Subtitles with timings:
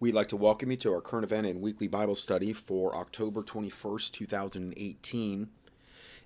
[0.00, 3.42] We'd like to welcome you to our current event and weekly Bible study for October
[3.42, 5.50] 21st, 2018.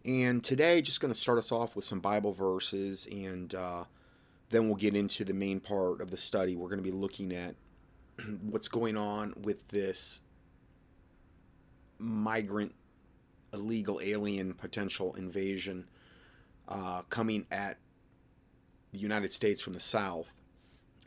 [0.05, 3.83] And today, just going to start us off with some Bible verses, and uh,
[4.51, 6.55] then we'll get into the main part of the study.
[6.55, 7.57] We're going to be looking at
[8.43, 10.21] what's going on with this
[11.99, 12.77] migrant,
[13.53, 15.89] illegal alien potential invasion
[16.69, 17.79] uh, coming at
[18.93, 20.29] the United States from the South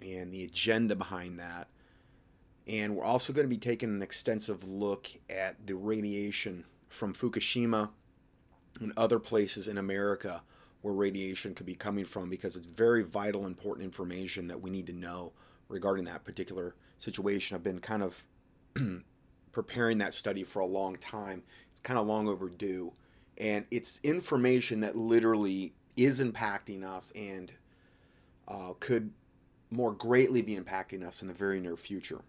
[0.02, 1.70] and the agenda behind that
[2.68, 7.90] and we're also going to be taking an extensive look at the radiation from Fukushima
[8.80, 10.42] and other places in America
[10.82, 14.86] where radiation could be coming from because it's very vital, important information that we need
[14.88, 15.32] to know
[15.70, 17.56] regarding that particular situation.
[17.56, 18.16] I've been kind of
[19.52, 21.44] preparing that study for a long time.
[21.72, 22.94] It's kind of long overdue.
[23.38, 27.52] And it's information that literally is impacting us and
[28.48, 29.12] uh, could
[29.70, 32.22] more greatly be impacting us in the very near future.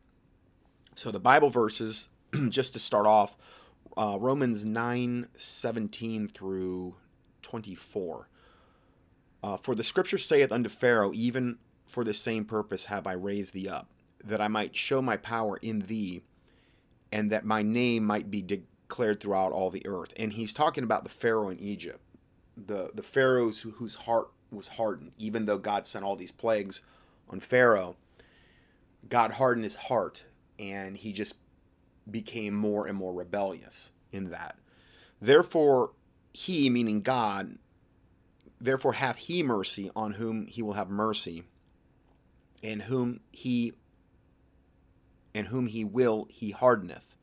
[0.99, 2.09] So the Bible verses,
[2.49, 3.37] just to start off,
[3.97, 6.97] uh, Romans 9 17 through
[7.43, 8.29] 24.
[9.41, 13.55] Uh, for the scripture saith unto Pharaoh, Even for the same purpose have I raised
[13.55, 13.89] thee up,
[14.25, 16.25] that I might show my power in thee,
[17.13, 20.13] and that my name might be declared throughout all the earth.
[20.17, 22.01] And he's talking about the Pharaoh in Egypt,
[22.57, 26.83] the, the Pharaohs who, whose heart was hardened, even though God sent all these plagues
[27.31, 27.95] on Pharaoh.
[29.09, 30.25] God hardened his heart
[30.59, 31.35] and he just
[32.11, 34.59] became more and more rebellious in that.
[35.21, 35.93] Therefore,
[36.33, 37.59] he, meaning God,
[38.61, 41.45] therefore hath he mercy on whom he will have mercy,
[42.63, 43.75] and whom he
[45.35, 47.15] and whom he will he hardeneth,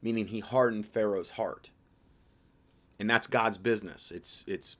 [0.00, 1.70] meaning he hardened Pharaoh's heart.
[2.98, 4.10] And that's God's business.
[4.10, 4.76] It's it's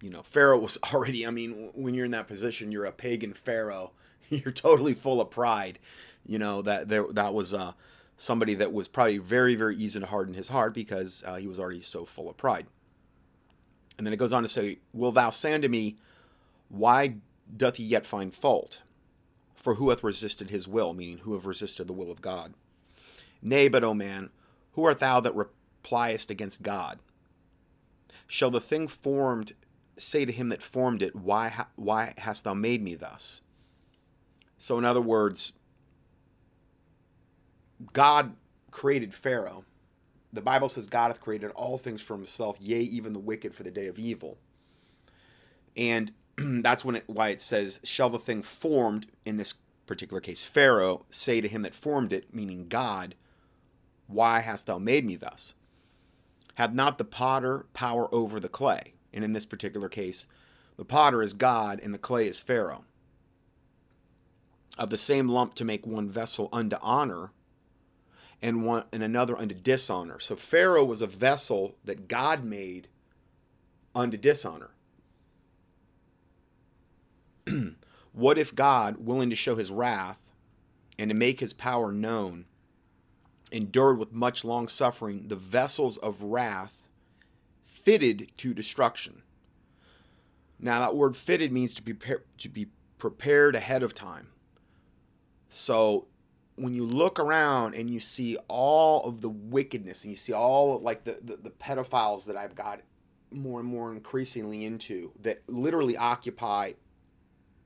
[0.00, 3.32] you know, Pharaoh was already, I mean, when you're in that position, you're a pagan
[3.32, 3.92] Pharaoh.
[4.30, 5.78] You're totally full of pride
[6.26, 7.72] you know that there that was uh,
[8.16, 11.60] somebody that was probably very very easy to harden his heart because uh, he was
[11.60, 12.66] already so full of pride.
[13.96, 15.96] And then it goes on to say, "Will thou say unto me,
[16.68, 17.16] Why
[17.56, 18.78] doth he yet find fault?
[19.54, 20.92] For who hath resisted his will?
[20.92, 22.54] Meaning, who have resisted the will of God?
[23.40, 24.30] Nay, but O man,
[24.72, 26.98] who art thou that repliest against God?
[28.26, 29.54] Shall the thing formed
[29.98, 33.40] say to him that formed it, Why ha- why hast thou made me thus?
[34.58, 35.52] So, in other words,
[37.92, 38.34] God
[38.70, 39.64] created Pharaoh.
[40.32, 43.62] The Bible says God hath created all things for himself, yea, even the wicked for
[43.62, 44.38] the day of evil.
[45.76, 49.54] And that's when it, why it says, shall the thing formed, in this
[49.86, 53.14] particular case, Pharaoh, say to him that formed it, meaning God,
[54.06, 55.54] why hast thou made me thus?
[56.54, 58.94] Had not the potter power over the clay?
[59.12, 60.26] And in this particular case,
[60.76, 62.84] the potter is God and the clay is Pharaoh.
[64.76, 67.30] Of the same lump to make one vessel unto honor,
[68.44, 70.20] and one and another unto dishonor.
[70.20, 72.88] So Pharaoh was a vessel that God made
[73.94, 74.68] unto dishonor.
[78.12, 80.18] what if God, willing to show his wrath
[80.98, 82.44] and to make his power known,
[83.50, 86.74] endured with much long suffering the vessels of wrath
[87.64, 89.22] fitted to destruction?
[90.60, 92.66] Now that word fitted means to be to be
[92.98, 94.28] prepared ahead of time.
[95.48, 96.08] So
[96.56, 100.76] when you look around and you see all of the wickedness and you see all
[100.76, 102.80] of like the, the, the, pedophiles that I've got
[103.32, 106.74] more and more increasingly into that literally occupy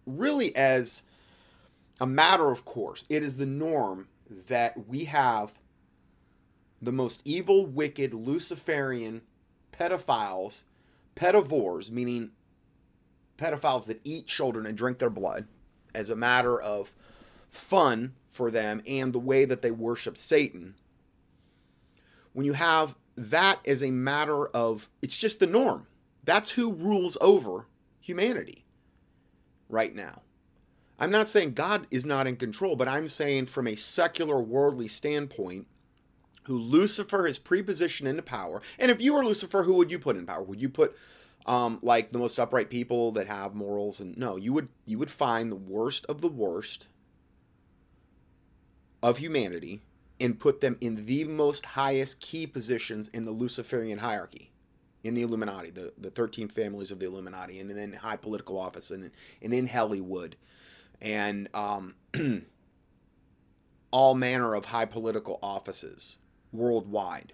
[0.06, 1.02] really as
[2.00, 4.08] a matter of course, it is the norm
[4.48, 5.52] that we have
[6.80, 9.22] the most evil, wicked, Luciferian
[9.72, 10.64] pedophiles,
[11.16, 12.30] pedivores, meaning
[13.36, 15.46] pedophiles that eat children and drink their blood
[15.94, 16.92] as a matter of
[17.48, 20.76] fun for them and the way that they worship Satan.
[22.32, 25.88] When you have that as a matter of, it's just the norm.
[26.24, 27.66] That's who rules over
[28.00, 28.64] humanity
[29.68, 30.22] right now.
[31.00, 34.88] I'm not saying God is not in control, but I'm saying from a secular worldly
[34.88, 35.66] standpoint,
[36.44, 38.62] who Lucifer has prepositioned into power.
[38.78, 40.42] And if you were Lucifer, who would you put in power?
[40.42, 40.96] Would you put
[41.44, 44.00] um, like the most upright people that have morals?
[44.00, 46.86] And no, you would you would find the worst of the worst
[49.02, 49.80] of humanity
[50.20, 54.50] and put them in the most highest key positions in the Luciferian hierarchy,
[55.04, 58.90] in the Illuminati, the, the 13 families of the Illuminati, and then high political office,
[58.90, 59.10] and,
[59.40, 60.36] and in Hollywood,
[61.00, 61.94] and um,
[63.92, 66.16] all manner of high political offices
[66.52, 67.32] worldwide.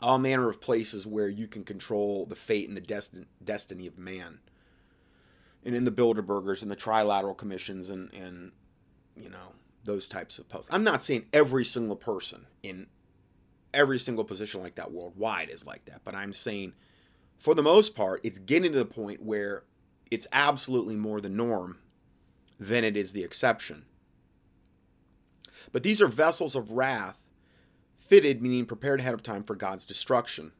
[0.00, 3.98] All manner of places where you can control the fate and the desti- destiny of
[3.98, 4.38] man.
[5.64, 8.52] And in the Bilderbergers and the Trilateral Commissions and, and
[9.16, 9.52] you know,
[9.84, 10.72] those types of posts.
[10.72, 12.86] I'm not saying every single person in
[13.72, 16.72] every single position like that worldwide is like that, but I'm saying
[17.38, 19.64] for the most part, it's getting to the point where
[20.10, 21.78] it's absolutely more the norm
[22.58, 23.84] than it is the exception.
[25.72, 27.18] But these are vessels of wrath,
[27.98, 30.52] fitted, meaning prepared ahead of time for God's destruction.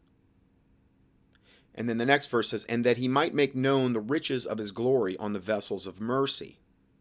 [1.74, 4.58] And then the next verse says, And that he might make known the riches of
[4.58, 6.58] his glory on the vessels of mercy.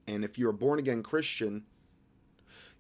[0.08, 1.64] And if you're a born again Christian,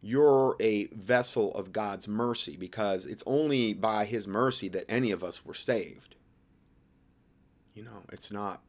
[0.05, 5.23] you're a vessel of God's mercy because it's only by his mercy that any of
[5.23, 6.15] us were saved.
[7.73, 8.61] You know, it's not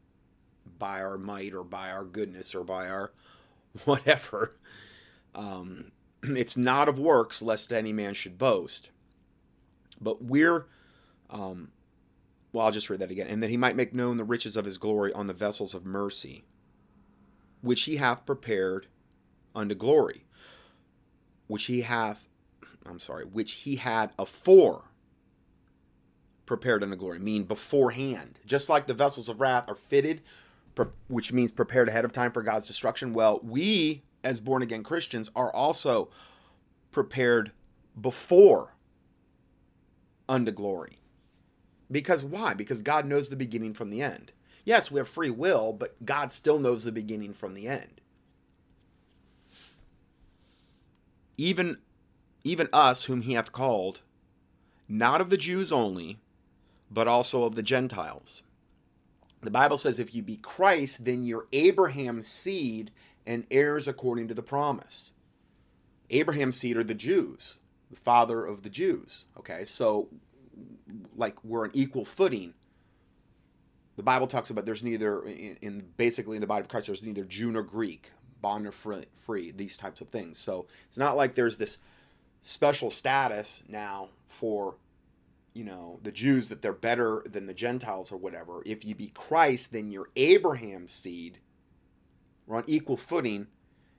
[0.79, 3.11] by our might or by our goodness or by our
[3.85, 4.55] whatever.
[5.35, 5.91] Um,
[6.23, 8.91] it's not of works, lest any man should boast.
[10.01, 10.67] But we're,
[11.31, 11.73] um,
[12.53, 13.27] well, I'll just read that again.
[13.27, 15.85] And that he might make known the riches of his glory on the vessels of
[15.85, 16.45] mercy,
[17.61, 18.87] which he hath prepared
[19.53, 20.24] unto glory,
[21.47, 22.29] which he hath,
[22.87, 24.85] I'm sorry, which he had afore
[26.47, 28.39] prepared unto glory, mean beforehand.
[28.45, 30.23] Just like the vessels of wrath are fitted,
[31.09, 33.15] which means prepared ahead of time for God's destruction.
[33.15, 36.11] Well, we as born again Christians are also
[36.91, 37.53] prepared
[38.01, 38.75] before
[40.29, 40.99] unto glory.
[41.91, 42.55] Because why?
[42.55, 44.33] Because God knows the beginning from the end.
[44.65, 48.01] Yes, we have free will, but God still knows the beginning from the end.
[51.37, 51.79] Even
[52.45, 54.01] even us whom he hath called,
[54.87, 56.19] not of the Jews only,
[56.91, 58.43] but also of the Gentiles.
[59.41, 62.91] The Bible says if you be Christ, then you're Abraham's seed
[63.27, 65.13] and heirs according to the promise.
[66.11, 67.57] Abraham's seed are the Jews,
[67.91, 69.25] the father of the Jews.
[69.39, 70.09] Okay, so
[71.17, 72.55] like we're on equal footing.
[73.97, 77.03] The Bible talks about there's neither in, in basically in the body of Christ there's
[77.03, 78.13] neither Jew nor Greek,
[78.45, 80.37] bond free, these types of things.
[80.37, 81.79] So it's not like there's this
[82.43, 84.75] special status now for
[85.55, 88.63] you know the Jews that they're better than the Gentiles or whatever.
[88.67, 91.39] If you be Christ, then you're Abraham's seed.
[92.47, 93.47] We're on equal footing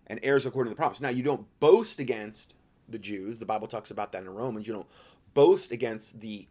[0.05, 1.01] and heirs according to the promise.
[1.01, 2.53] Now you don't boast against
[2.87, 3.39] the Jews.
[3.39, 4.67] The Bible talks about that in Romans.
[4.67, 4.89] You don't
[5.33, 6.47] boast against the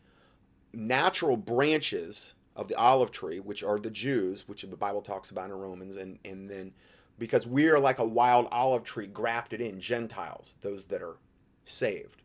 [0.72, 5.50] natural branches of the olive tree, which are the Jews, which the Bible talks about
[5.50, 6.72] in Romans, and and then
[7.18, 11.16] because we are like a wild olive tree grafted in Gentiles, those that are
[11.64, 12.22] saved.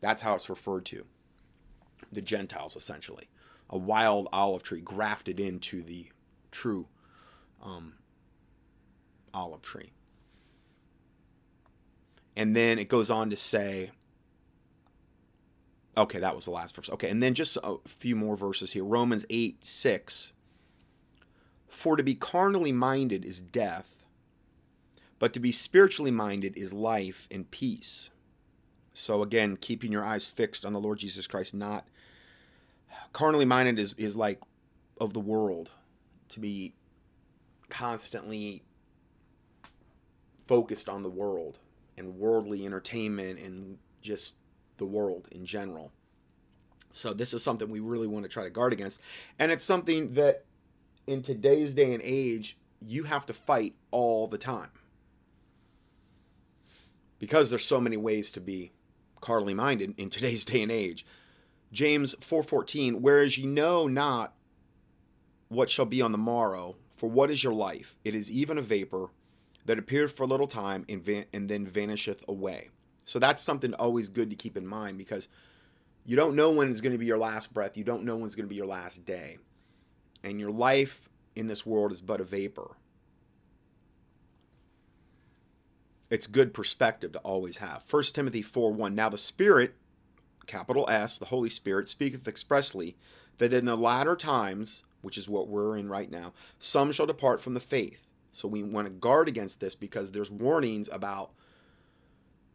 [0.00, 1.04] That's how it's referred to.
[2.12, 3.28] The Gentiles, essentially.
[3.68, 6.10] A wild olive tree grafted into the
[6.52, 6.86] true
[7.62, 7.94] um,
[9.34, 9.92] olive tree.
[12.36, 13.90] And then it goes on to say,
[15.96, 16.90] okay, that was the last verse.
[16.90, 18.84] Okay, and then just a few more verses here.
[18.84, 20.32] Romans 8 6.
[21.68, 23.86] For to be carnally minded is death,
[25.18, 28.10] but to be spiritually minded is life and peace.
[28.92, 31.86] So again, keeping your eyes fixed on the Lord Jesus Christ, not
[33.12, 34.40] carnally minded is, is like
[35.00, 35.70] of the world.
[36.30, 36.74] To be
[37.68, 38.62] constantly
[40.46, 41.58] focused on the world
[41.96, 44.34] and worldly entertainment and just
[44.78, 45.92] the world in general.
[46.92, 49.00] So this is something we really want to try to guard against.
[49.38, 50.45] And it's something that
[51.06, 54.70] in today's day and age, you have to fight all the time.
[57.18, 58.72] Because there's so many ways to be
[59.20, 61.06] carnally minded in today's day and age.
[61.72, 64.34] James 4:14 Whereas ye know not
[65.48, 67.96] what shall be on the morrow, for what is your life?
[68.04, 69.10] It is even a vapor
[69.64, 72.70] that appeareth for a little time and, van- and then vanisheth away.
[73.04, 75.28] So that's something always good to keep in mind because
[76.04, 77.76] you don't know when it's going to be your last breath.
[77.76, 79.38] You don't know when it's going to be your last day.
[80.26, 82.72] And your life in this world is but a vapor.
[86.10, 87.84] It's good perspective to always have.
[87.88, 88.92] 1 Timothy 4 1.
[88.92, 89.74] Now the Spirit,
[90.48, 92.96] capital S, the Holy Spirit, speaketh expressly
[93.38, 97.40] that in the latter times, which is what we're in right now, some shall depart
[97.40, 98.00] from the faith
[98.32, 101.30] so we want to guard against this because there's warnings about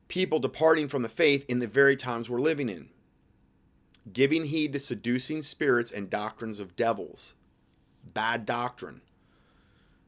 [0.10, 2.90] people departing from the faith in the very times we're living in.
[4.12, 7.34] Giving heed to seducing spirits and doctrines of devils.
[8.04, 9.02] Bad doctrine.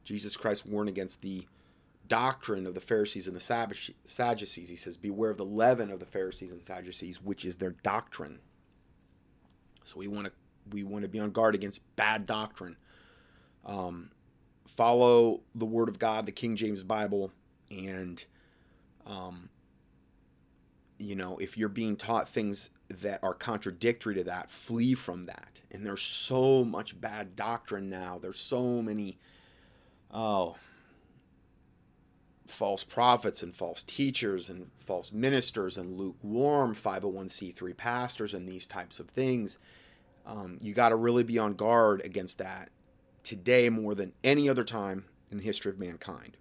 [0.04, 1.46] Jesus Christ warned against the
[2.08, 3.40] doctrine of the Pharisees and the
[4.04, 4.68] Sadducees.
[4.68, 8.40] He says, Beware of the leaven of the Pharisees and Sadducees, which is their doctrine.
[9.84, 10.32] So we want to
[10.70, 12.76] we want to be on guard against bad doctrine.
[13.66, 14.10] Um,
[14.66, 17.30] follow the Word of God, the King James Bible,
[17.70, 18.24] and
[19.06, 19.50] um,
[20.98, 22.70] you know, if you're being taught things
[23.02, 25.60] that are contradictory to that, flee from that.
[25.70, 28.18] And there's so much bad doctrine now.
[28.20, 29.18] There's so many,
[30.12, 30.56] oh,
[32.46, 39.00] false prophets and false teachers and false ministers and lukewarm 501c3 pastors and these types
[39.00, 39.58] of things.
[40.26, 42.70] Um, you got to really be on guard against that
[43.24, 46.36] today more than any other time in the history of mankind.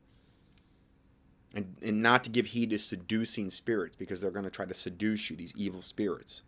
[1.54, 4.74] And, and not to give heed to seducing spirits because they're going to try to
[4.74, 6.42] seduce you, these evil spirits.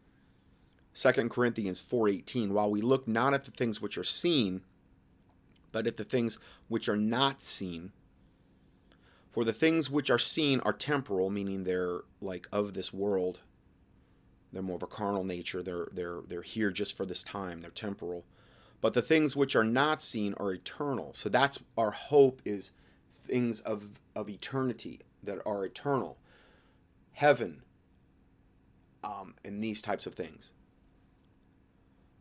[0.96, 4.62] 2 Corinthians 4:18 While we look not at the things which are seen,
[5.72, 7.92] but at the things which are not seen.
[9.30, 13.42] For the things which are seen are temporal, meaning they're like of this world.
[14.54, 15.62] They're more of a carnal nature.
[15.62, 17.60] They're they're they're here just for this time.
[17.60, 18.24] They're temporal.
[18.80, 21.14] But the things which are not seen are eternal.
[21.14, 22.72] So that's our hope is
[23.28, 26.18] things of of eternity that are eternal.
[27.14, 27.62] Heaven,
[29.04, 30.52] um, and these types of things.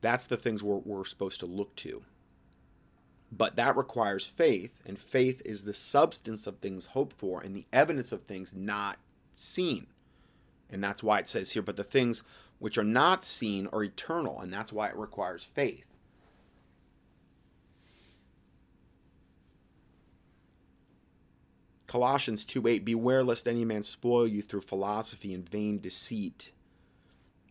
[0.00, 2.02] That's the things we're, we're supposed to look to.
[3.32, 7.66] But that requires faith, and faith is the substance of things hoped for and the
[7.73, 8.99] evidence of things not
[9.32, 9.88] seen.
[10.70, 12.23] And that's why it says here, but the things
[12.58, 15.87] which are not seen are eternal, and that's why it requires faith.
[21.94, 26.50] Colossians 2 8, beware lest any man spoil you through philosophy and vain deceit,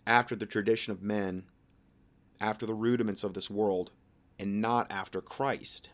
[0.06, 1.44] after the tradition of men
[2.42, 3.92] after the rudiments of this world
[4.38, 5.92] and not after Christ.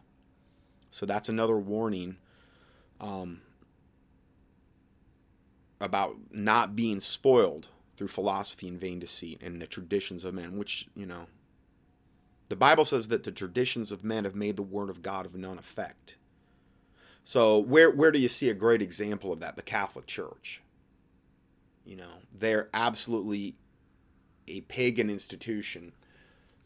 [0.89, 2.17] So that's another warning
[2.99, 3.41] um,
[5.79, 10.87] about not being spoiled through philosophy and vain deceit and the traditions of men, which,
[10.95, 11.27] you know,
[12.47, 15.35] the Bible says that the traditions of men have made the word of God of
[15.35, 16.15] none effect.
[17.29, 19.55] So where where do you see a great example of that?
[19.55, 20.63] The Catholic Church.
[21.85, 23.55] You know, they're absolutely
[24.47, 25.91] a pagan institution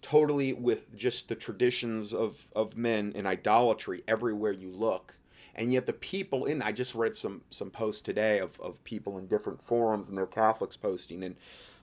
[0.02, 5.18] totally with just the traditions of, of men and idolatry everywhere you look.
[5.54, 9.18] And yet the people in I just read some some posts today of, of people
[9.18, 11.36] in different forums and they're Catholics posting and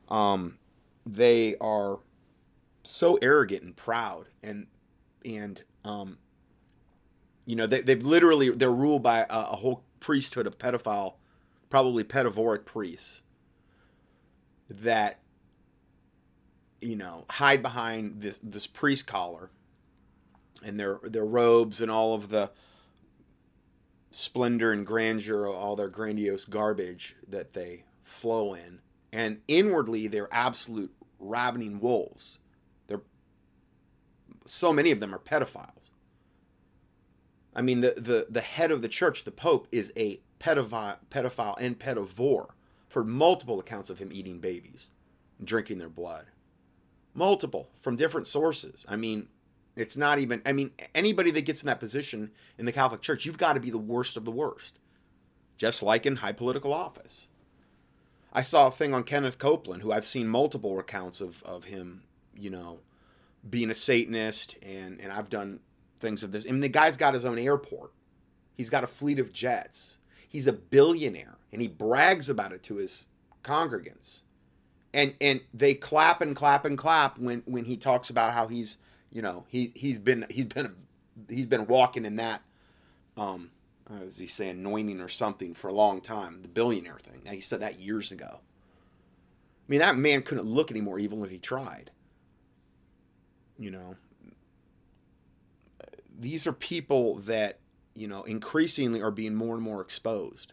[0.09, 0.57] um,
[1.05, 1.99] they are
[2.85, 4.69] so arrogant and proud and
[5.23, 6.17] and um,
[7.51, 11.15] you know they, they've literally they're ruled by a, a whole priesthood of pedophile
[11.69, 13.23] probably pedivoric priests
[14.69, 15.21] that
[16.81, 19.51] you know, hide behind this this priest collar
[20.63, 22.51] and their their robes and all of the
[24.11, 28.81] splendor and grandeur, all their grandiose garbage that they flow in.
[29.13, 32.39] And inwardly they're absolute ravening wolves.
[32.87, 33.03] They're
[34.47, 35.80] so many of them are pedophiles.
[37.55, 41.57] I mean the the, the head of the church, the Pope, is a pedophile pedophile
[41.59, 42.51] and pedivore
[42.89, 44.89] for multiple accounts of him eating babies
[45.43, 46.27] drinking their blood
[47.15, 48.85] multiple from different sources.
[48.89, 49.29] I mean,
[49.77, 53.25] it's not even, I mean, anybody that gets in that position in the Catholic Church,
[53.25, 54.79] you've got to be the worst of the worst,
[55.57, 57.29] just like in high political office.
[58.33, 62.03] I saw a thing on Kenneth Copeland, who I've seen multiple accounts of, of him,
[62.37, 62.79] you know,
[63.49, 65.61] being a Satanist, and, and I've done
[66.01, 66.45] things of this.
[66.49, 67.93] I mean, the guy's got his own airport,
[68.57, 72.77] he's got a fleet of jets, he's a billionaire, and he brags about it to
[72.77, 73.07] his
[73.45, 74.23] congregants.
[74.93, 78.77] And and they clap and clap and clap when when he talks about how he's
[79.13, 80.75] you know he he's been he's been
[81.29, 82.43] he's been walking in that
[83.17, 83.51] um
[84.05, 87.23] as he say anointing or something for a long time the billionaire thing.
[87.25, 88.41] Now he said that years ago.
[88.41, 91.93] I mean that man couldn't look any more evil if he tried.
[93.59, 93.95] You know
[96.21, 97.59] these are people that
[97.95, 100.53] you know increasingly are being more and more exposed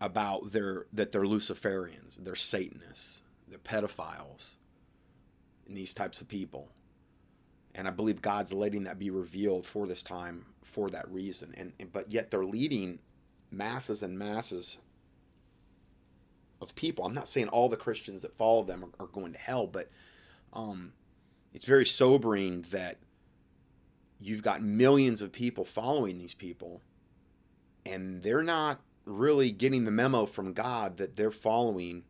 [0.00, 4.54] about their that they're Luciferians, they're Satanists, they're pedophiles,
[5.66, 6.68] and these types of people.
[7.74, 11.54] And I believe God's letting that be revealed for this time for that reason.
[11.56, 12.98] And, and but yet they're leading
[13.50, 14.78] masses and masses
[16.60, 17.04] of people.
[17.04, 19.88] I'm not saying all the Christians that follow them are, are going to hell, but
[20.52, 20.92] um,
[21.52, 22.98] it's very sobering that
[24.20, 26.82] you've got millions of people following these people,
[27.84, 32.04] and they're not really getting the memo from God that they're following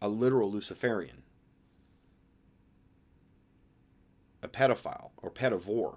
[0.00, 1.22] a literal Luciferian,
[4.42, 5.96] a pedophile or pedivore.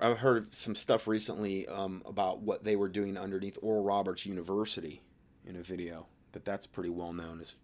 [0.00, 5.02] I've heard some stuff recently um, about what they were doing underneath Oral Roberts University
[5.46, 7.54] in a video, but that's pretty well known as.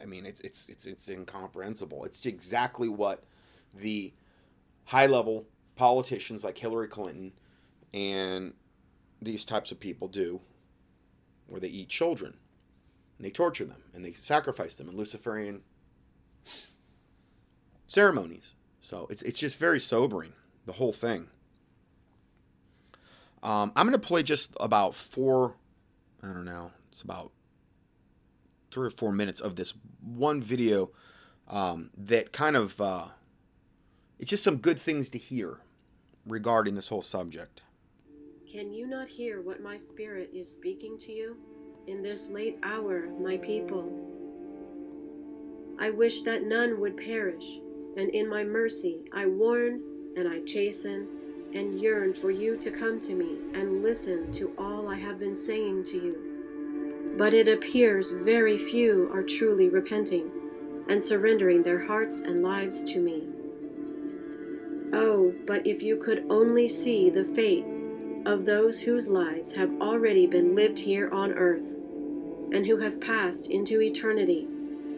[0.00, 2.04] I mean, it's it's it's it's incomprehensible.
[2.04, 3.24] It's exactly what
[3.74, 4.12] the
[4.84, 7.32] high level politicians like Hillary Clinton
[7.92, 8.54] and
[9.20, 10.40] these types of people do,
[11.46, 12.34] where they eat children
[13.18, 15.62] and they torture them and they sacrifice them in Luciferian
[17.86, 18.54] ceremonies.
[18.80, 20.32] So it's it's just very sobering,
[20.66, 21.28] the whole thing.
[23.42, 25.54] Um, I'm going to play just about four,
[26.22, 27.30] I don't know, it's about
[28.74, 30.90] three or four minutes of this one video
[31.46, 33.06] um, that kind of, uh,
[34.18, 35.60] it's just some good things to hear
[36.26, 37.62] regarding this whole subject.
[38.50, 41.36] Can you not hear what my spirit is speaking to you
[41.86, 43.92] in this late hour, my people?
[45.78, 47.44] I wish that none would perish,
[47.96, 49.80] and in my mercy I warn
[50.16, 51.06] and I chasten
[51.54, 55.36] and yearn for you to come to me and listen to all I have been
[55.36, 56.33] saying to you.
[57.16, 60.30] But it appears very few are truly repenting
[60.88, 63.24] and surrendering their hearts and lives to me.
[64.92, 67.64] Oh, but if you could only see the fate
[68.26, 71.62] of those whose lives have already been lived here on earth,
[72.52, 74.46] and who have passed into eternity,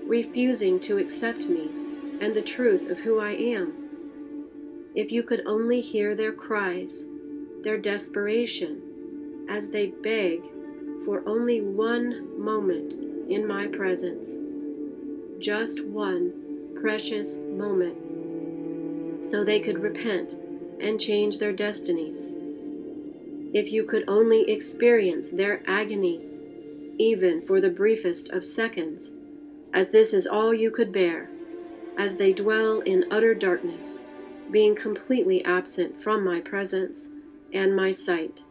[0.06, 1.70] refusing to accept me
[2.20, 3.72] and the truth of who I am.
[4.94, 7.04] If you could only hear their cries,
[7.62, 10.42] their desperation, as they beg
[11.06, 12.92] for only one moment
[13.30, 14.28] in my presence,
[15.38, 17.96] just one precious moment,
[19.30, 20.34] so they could repent
[20.80, 22.26] and change their destinies.
[23.54, 26.20] If you could only experience their agony,
[26.98, 29.10] even for the briefest of seconds,
[29.72, 31.30] as this is all you could bear,
[31.96, 34.00] as they dwell in utter darkness,
[34.50, 37.06] being completely absent from my presence
[37.52, 38.42] and my sight.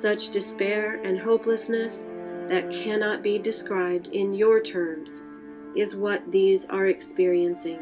[0.00, 2.06] Such despair and hopelessness
[2.48, 5.10] that cannot be described in your terms
[5.74, 7.80] is what these are experiencing,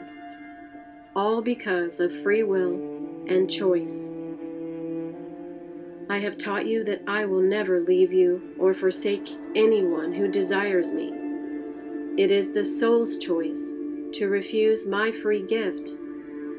[1.14, 2.72] all because of free will
[3.28, 4.10] and choice.
[6.08, 10.92] I have taught you that I will never leave you or forsake anyone who desires
[10.92, 11.12] me.
[12.16, 13.60] It is the soul's choice
[14.14, 15.90] to refuse my free gift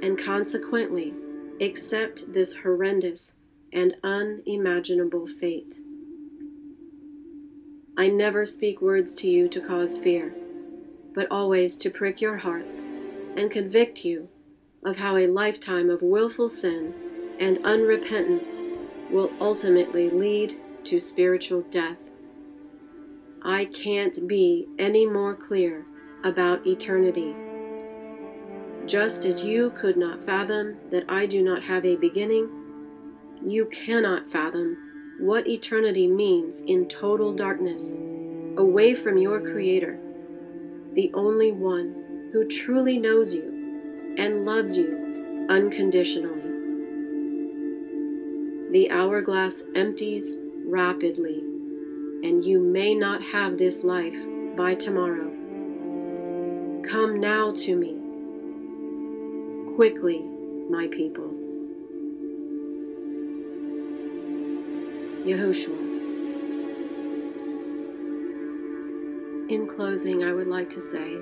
[0.03, 1.15] and consequently
[1.59, 3.33] accept this horrendous
[3.73, 5.79] and unimaginable fate.
[7.97, 10.33] I never speak words to you to cause fear,
[11.15, 12.77] but always to prick your hearts
[13.35, 14.29] and convict you
[14.85, 16.93] of how a lifetime of willful sin
[17.39, 21.97] and unrepentance will ultimately lead to spiritual death.
[23.43, 25.85] I can't be any more clear
[26.23, 27.35] about eternity.
[28.85, 32.49] Just as you could not fathom that I do not have a beginning,
[33.51, 34.77] you cannot fathom
[35.19, 37.83] what eternity means in total darkness,
[38.57, 39.99] away from your Creator,
[40.93, 46.41] the only one who truly knows you and loves you unconditionally.
[48.71, 51.39] The hourglass empties rapidly,
[52.23, 54.17] and you may not have this life
[54.57, 55.31] by tomorrow.
[56.89, 57.95] Come now to me.
[59.75, 60.21] Quickly,
[60.69, 61.26] my people.
[65.27, 65.95] Yahushua.
[69.49, 71.15] In closing, I would like to say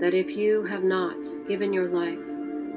[0.00, 1.16] that if you have not
[1.48, 2.18] given your life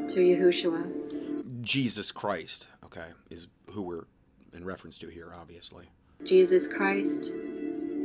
[0.10, 4.06] to Yahushua, Jesus Christ, okay, is who we're
[4.54, 5.86] in reference to here, obviously.
[6.24, 7.32] Jesus Christ,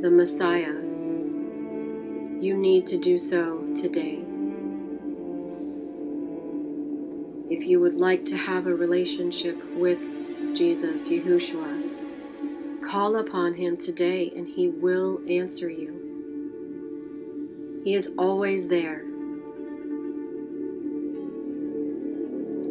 [0.01, 0.73] the Messiah,
[2.39, 4.23] you need to do so today.
[7.49, 9.99] If you would like to have a relationship with
[10.55, 11.76] Jesus, Yahushua,
[12.81, 17.81] call upon him today and he will answer you.
[17.83, 19.03] He is always there.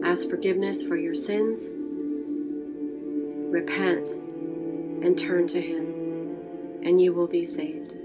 [0.04, 1.68] Ask forgiveness for your sins,
[3.52, 4.10] repent,
[5.02, 7.96] and turn to him, and you will be saved.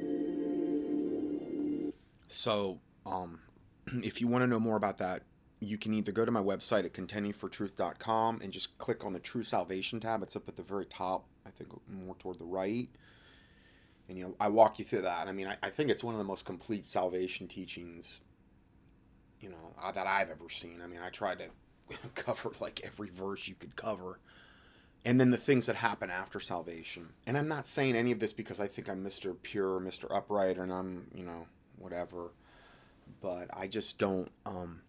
[2.28, 3.40] So, um,
[4.04, 5.24] if you want to know more about that,
[5.62, 9.44] you can either go to my website at contendingfortruth.com and just click on the True
[9.44, 10.24] Salvation tab.
[10.24, 12.90] It's up at the very top, I think more toward the right.
[14.10, 15.28] And you know, I walk you through that.
[15.28, 18.22] I mean, I, I think it's one of the most complete salvation teachings,
[19.40, 20.82] you know, that I've ever seen.
[20.84, 21.46] I mean, I tried to
[22.16, 24.20] cover like every verse you could cover.
[25.06, 27.10] And then the things that happen after salvation.
[27.28, 29.36] And I'm not saying any of this because I think I'm Mr.
[29.42, 30.16] Pure, Mr.
[30.16, 31.48] Upright, and I'm, you know,
[31.78, 32.32] whatever.
[33.20, 34.32] But I just don't.
[34.46, 34.82] Um,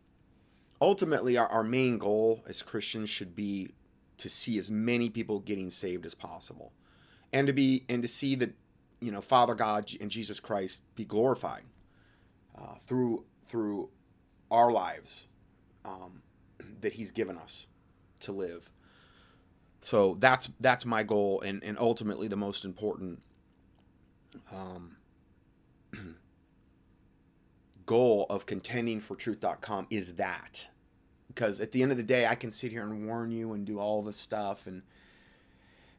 [0.83, 3.71] ultimately our, our main goal as christians should be
[4.19, 6.73] to see as many people getting saved as possible
[7.33, 8.55] and to be and to see that
[9.01, 11.65] you know father god and jesus christ be glorified
[12.59, 13.89] uh, through through
[14.51, 15.27] our lives
[15.85, 16.23] um,
[16.81, 17.67] that he's given us
[18.21, 18.71] to live.
[19.81, 23.21] So that's that's my goal and and ultimately the most important
[24.53, 24.97] um,
[27.87, 30.67] goal of contending for truth.com is that
[31.35, 33.65] because at the end of the day i can sit here and warn you and
[33.65, 34.83] do all this stuff and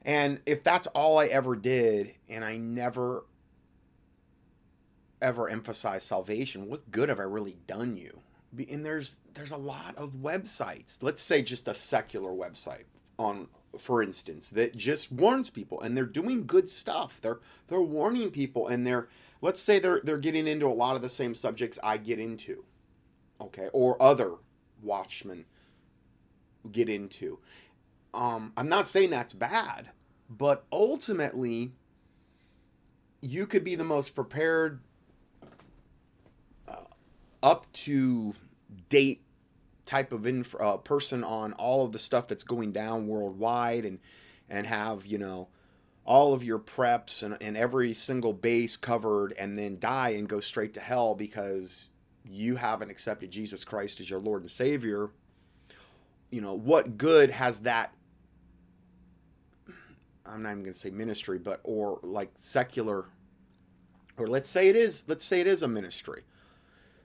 [0.03, 3.25] and if that's all i ever did and i never
[5.23, 8.19] ever emphasize salvation what good have i really done you?
[8.69, 11.01] And there's there's a lot of websites.
[11.01, 12.83] Let's say just a secular website
[13.17, 13.47] on
[13.79, 17.17] for instance that just warns people and they're doing good stuff.
[17.21, 19.07] They're they're warning people and they're
[19.41, 22.63] let's say they're they're getting into a lot of the same subjects I get into,
[23.41, 24.33] okay, or other
[24.83, 25.45] watchmen
[26.71, 27.39] get into.
[28.13, 29.89] Um, I'm not saying that's bad,
[30.29, 31.71] but ultimately,
[33.21, 34.81] you could be the most prepared,
[36.67, 36.83] uh,
[37.41, 38.35] up to
[38.89, 39.23] date
[39.85, 43.99] type of inf- uh, person on all of the stuff that's going down worldwide, and
[44.49, 45.47] and have you know
[46.05, 50.39] all of your preps and, and every single base covered and then die and go
[50.39, 51.87] straight to hell because
[52.29, 55.09] you haven't accepted Jesus Christ as your Lord and Savior,
[56.31, 57.93] you know, what good has that
[60.25, 63.05] I'm not even going to say ministry, but or like secular
[64.17, 66.23] or let's say it is let's say it is a ministry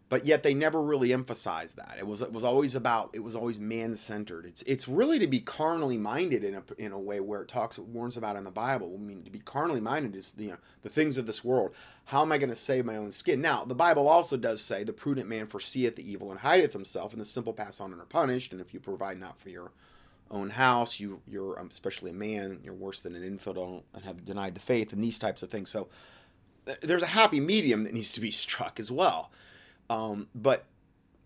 [0.09, 1.97] but yet they never really emphasized that.
[1.99, 4.47] It was it was always about it was always man centered.
[4.47, 7.79] It's it's really to be carnally minded in a in a way where it talks
[7.79, 8.95] warns about in the Bible.
[8.95, 11.73] I mean to be carnally minded is you know the things of this world.
[12.07, 13.43] How am I going to save my own skin?
[13.43, 17.13] Now the Bible also does say the prudent man foreseeth the evil and hideth himself,
[17.13, 18.53] and the simple pass on and are punished.
[18.53, 19.73] And if you provide not for your
[20.31, 24.25] own house, you you're um, especially a man, you're worse than an infidel and have
[24.25, 25.69] denied the faith, and these types of things.
[25.69, 25.89] So
[26.83, 29.31] there's a happy medium that needs to be struck as well.
[29.91, 30.65] Um, but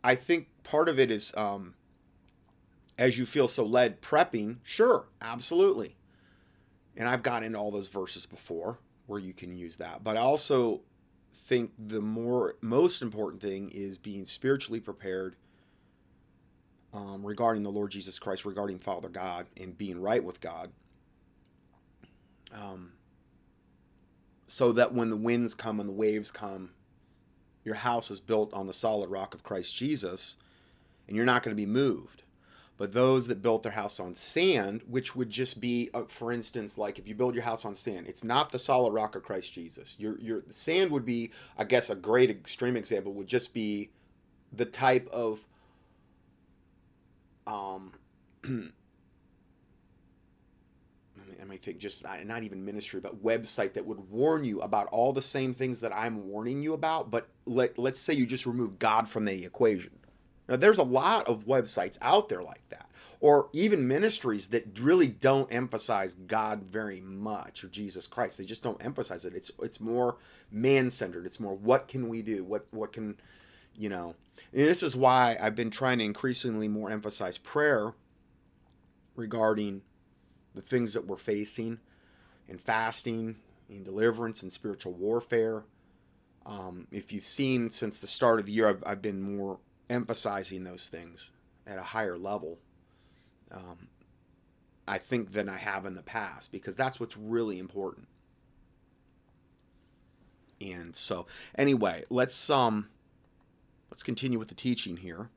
[0.05, 1.75] I think part of it is um,
[2.99, 5.97] as you feel so led prepping, sure, absolutely.
[6.97, 10.05] And I've gotten into all those verses before where you can use that.
[10.05, 10.83] But I also
[11.47, 15.37] think the more most important thing is being spiritually prepared
[16.93, 20.71] um, regarding the Lord Jesus Christ, regarding Father God, and being right with God.
[22.55, 22.93] Um,
[24.47, 26.71] so that when the winds come and the waves come,
[27.65, 30.37] your house is built on the solid rock of Christ Jesus,
[31.07, 32.23] and you're not going to be moved.
[32.79, 36.77] But those that built their house on sand, which would just be, uh, for instance,
[36.77, 39.53] like if you build your house on sand, it's not the solid rock of Christ
[39.53, 39.95] Jesus.
[39.99, 43.91] Your your sand would be, I guess, a great extreme example would just be
[44.53, 45.41] the type of
[47.47, 47.93] um
[51.43, 55.13] I may think just not even ministry, but website that would warn you about all
[55.13, 57.11] the same things that I'm warning you about.
[57.11, 59.91] But let, let's say you just remove God from the equation.
[60.49, 65.09] Now, there's a lot of websites out there like that, or even ministries that really
[65.09, 68.39] don't emphasize God very much or Jesus Christ.
[68.39, 69.35] They just don't emphasize it.
[69.35, 70.19] It's it's more
[70.51, 71.27] man centered.
[71.27, 72.45] It's more what can we do?
[72.45, 73.17] What what can
[73.77, 74.15] you know?
[74.53, 77.95] And this is why I've been trying to increasingly more emphasize prayer
[79.17, 79.83] regarding
[80.55, 81.79] the things that we're facing
[82.49, 83.37] in fasting,
[83.69, 85.65] in deliverance, and spiritual warfare.
[86.45, 90.65] Um, if you've seen since the start of the year, I've, I've, been more emphasizing
[90.65, 91.31] those things
[91.67, 92.59] at a higher level.
[93.53, 93.89] Um,
[94.89, 98.09] I think than I have in the past because that's what's really important.
[100.61, 102.89] And so, anyway, let's um,
[103.91, 105.29] let's continue with the teaching here.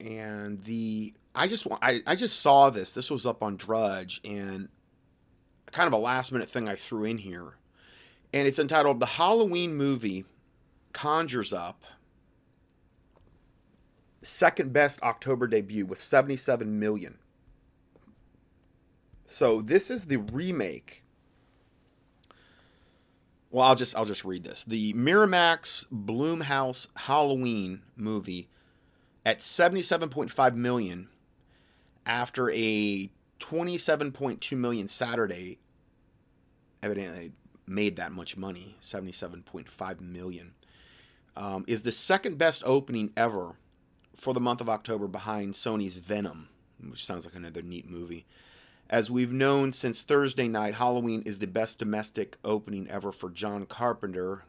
[0.00, 2.92] And the I just want I, I just saw this.
[2.92, 4.68] This was up on Drudge and
[5.70, 7.54] kind of a last minute thing I threw in here.
[8.34, 10.24] And it's entitled The Halloween Movie
[10.92, 11.82] Conjures Up
[14.22, 17.18] second best October debut with 77 million.
[19.26, 21.02] So this is the remake.
[23.50, 24.64] Well, I'll just I'll just read this.
[24.64, 28.48] The Miramax Blumhouse Halloween movie
[29.26, 31.08] at 77.5 million
[32.06, 33.10] after a
[33.40, 35.58] 27.2 million Saturday
[36.82, 37.32] evidently
[37.66, 40.52] made that much money 77.5 million.
[41.36, 43.52] Um, is the second best opening ever
[44.16, 46.48] for the month of october behind sony's venom
[46.90, 48.26] which sounds like another neat movie.
[48.90, 53.66] As we've known since thursday night halloween is the best domestic opening ever for john
[53.66, 54.44] carpenter.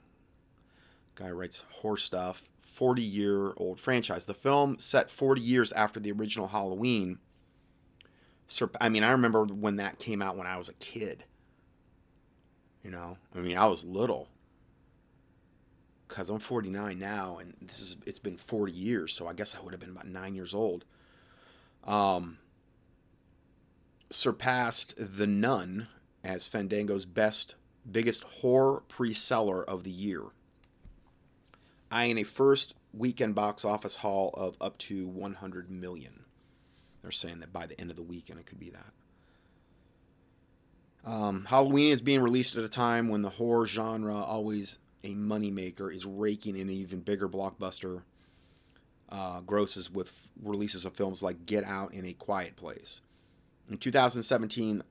[1.16, 2.44] Guy writes horror stuff.
[2.60, 4.26] 40 year old franchise.
[4.26, 7.20] The film set 40 years after the original halloween
[8.80, 11.24] I mean, I remember when that came out when I was a kid.
[12.84, 14.30] You know, I mean, I was little.
[16.08, 19.62] Cause I'm 49 now, and this is it's been 40 years, so I guess I
[19.64, 20.86] would have been about nine years old.
[21.86, 22.38] Um,
[24.12, 25.88] surpassed The Nun
[26.24, 27.56] as Fandango's best,
[27.90, 30.24] biggest horror pre-seller of the year.
[31.92, 36.23] eyeing a first weekend box office haul of up to 100 million.
[37.04, 38.94] They're saying that by the end of the weekend it could be that.
[41.06, 45.94] Um, Halloween is being released at a time when the horror genre, always a moneymaker,
[45.94, 48.04] is raking in even bigger blockbuster
[49.10, 50.12] uh, grosses with
[50.42, 53.02] releases of films like Get Out and A Quiet Place.
[53.70, 54.82] In 2017,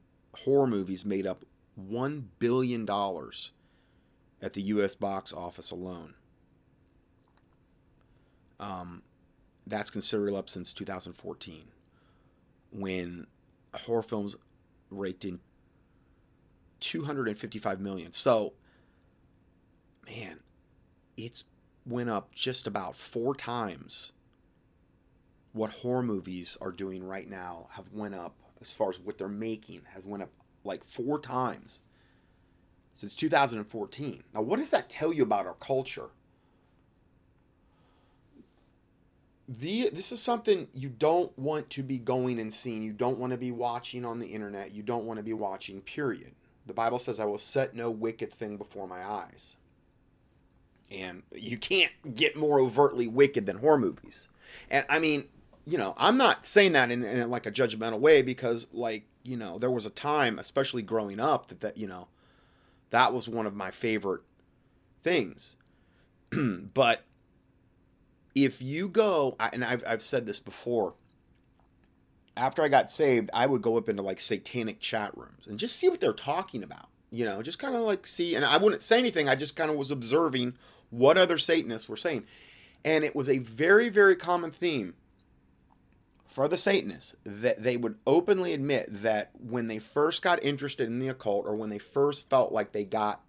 [0.44, 1.44] horror movies made up
[1.80, 2.88] $1 billion
[4.42, 4.94] at the U.S.
[4.94, 6.14] box office alone.
[8.60, 9.02] Um,
[9.66, 11.64] that's considerably up since 2014,
[12.72, 13.26] when
[13.74, 14.34] horror films
[14.90, 15.38] raked in
[16.80, 18.12] 255 million.
[18.12, 18.54] So,
[20.06, 20.40] man,
[21.16, 21.44] it's
[21.86, 24.12] went up just about four times
[25.52, 29.28] what horror movies are doing right now have went up as far as what they're
[29.28, 30.30] making has went up
[30.64, 31.80] like four times
[33.00, 36.10] since 2014 now what does that tell you about our culture
[39.58, 42.82] the this is something you don't want to be going and seeing.
[42.82, 44.72] You don't want to be watching on the internet.
[44.72, 46.32] You don't want to be watching period.
[46.66, 49.56] The bible says i will set no wicked thing before my eyes.
[50.90, 54.28] And you can't get more overtly wicked than horror movies.
[54.70, 55.24] And i mean
[55.64, 59.36] you know i'm not saying that in, in like a judgmental way because like you
[59.36, 62.08] know there was a time especially growing up that that you know
[62.90, 64.22] that was one of my favorite
[65.02, 65.56] things.
[66.74, 67.04] But
[68.34, 70.94] if you go, and I've, I've said this before,
[72.36, 75.76] after I got saved, I would go up into like satanic chat rooms and just
[75.76, 76.88] see what they're talking about.
[77.10, 79.28] You know, just kind of like see, and I wouldn't say anything.
[79.28, 80.54] I just kind of was observing
[80.88, 82.24] what other Satanists were saying.
[82.84, 84.94] And it was a very, very common theme
[86.26, 90.98] for the Satanists that they would openly admit that when they first got interested in
[90.98, 93.20] the occult or when they first felt like they got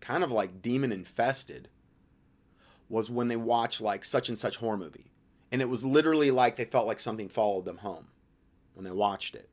[0.00, 1.68] kind of like demon infested,
[2.88, 5.10] was when they watched like such and such horror movie.
[5.50, 8.08] And it was literally like they felt like something followed them home
[8.74, 9.48] when they watched it.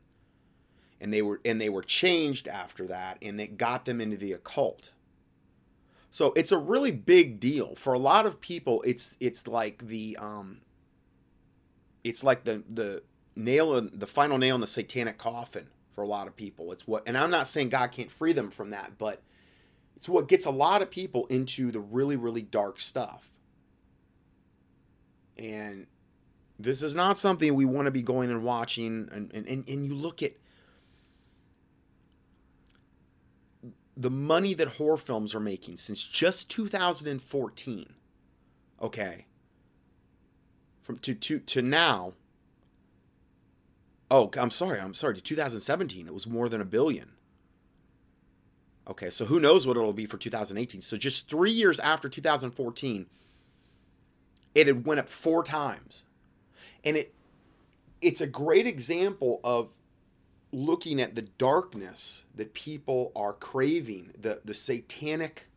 [1.02, 4.34] And they were and they were changed after that and it got them into the
[4.34, 4.92] occult.
[6.12, 7.76] So it's a really big deal.
[7.76, 10.62] For a lot of people it's it's like the um
[12.04, 13.04] it's like the the
[13.36, 16.72] nail in, the final nail in the satanic coffin for a lot of people.
[16.72, 19.22] It's what and I'm not saying God can't free them from that, but
[19.96, 23.32] it's what gets a lot of people into the really, really dark stuff.
[25.38, 25.88] And
[26.60, 29.10] this is not something we want to be going and watching.
[29.12, 30.34] And, and, and, and you look at
[33.98, 37.94] the money that horror films are making since just 2014.
[38.82, 39.26] Okay.
[40.82, 42.14] From to, to, to now.
[44.12, 44.80] Oh, I'm sorry.
[44.80, 45.16] I'm sorry.
[45.16, 47.15] To 2017, it was more than a billion.
[48.88, 50.82] Okay, so who knows what it'll be for 2018.
[50.82, 53.08] So just three years after 2014,
[54.54, 56.06] it had went up four times.
[56.84, 57.14] And it
[58.02, 59.70] it's a great example of
[60.52, 65.48] looking at the darkness that people are craving, the, the satanic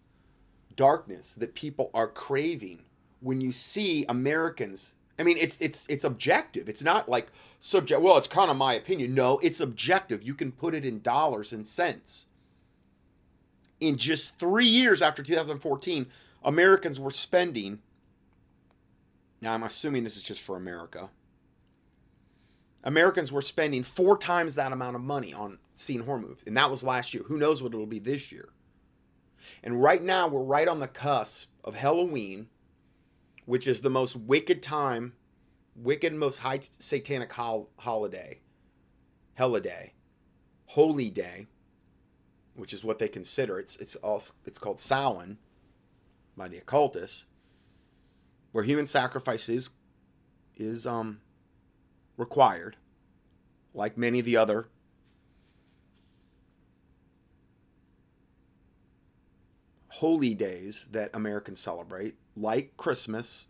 [0.74, 2.84] darkness that people are craving
[3.20, 6.68] when you see Americans I mean, it's it's it's objective.
[6.68, 8.00] It's not like subject.
[8.00, 9.14] Well, it's kind of my opinion.
[9.14, 10.22] No, it's objective.
[10.22, 12.28] You can put it in dollars and cents
[13.80, 16.06] in just three years after 2014,
[16.44, 17.80] Americans were spending.
[19.40, 21.10] Now, I'm assuming this is just for America.
[22.84, 26.42] Americans were spending four times that amount of money on seeing horror movies.
[26.46, 27.22] And that was last year.
[27.24, 28.48] Who knows what it'll be this year?
[29.62, 32.48] And right now, we're right on the cusp of Halloween,
[33.46, 35.14] which is the most wicked time,
[35.74, 38.40] wicked, most high satanic hol- holiday,
[39.36, 39.92] holiday,
[40.66, 41.46] holy day
[42.58, 43.58] which is what they consider.
[43.58, 45.38] It's it's all it's called Samhain
[46.36, 47.24] by the occultists,
[48.52, 49.70] where human sacrifice is
[50.56, 51.20] is um
[52.16, 52.76] required,
[53.72, 54.68] like many of the other
[59.88, 63.46] holy days that Americans celebrate, like Christmas,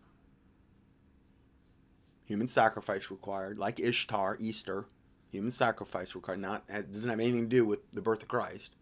[2.24, 4.86] human sacrifice required, like Ishtar, Easter,
[5.30, 6.40] human sacrifice required.
[6.40, 8.74] Not doesn't have anything to do with the birth of Christ.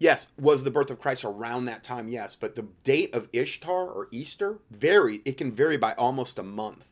[0.00, 2.08] Yes, was the birth of Christ around that time?
[2.08, 5.20] Yes, but the date of Ishtar or Easter vary.
[5.26, 6.86] It can vary by almost a month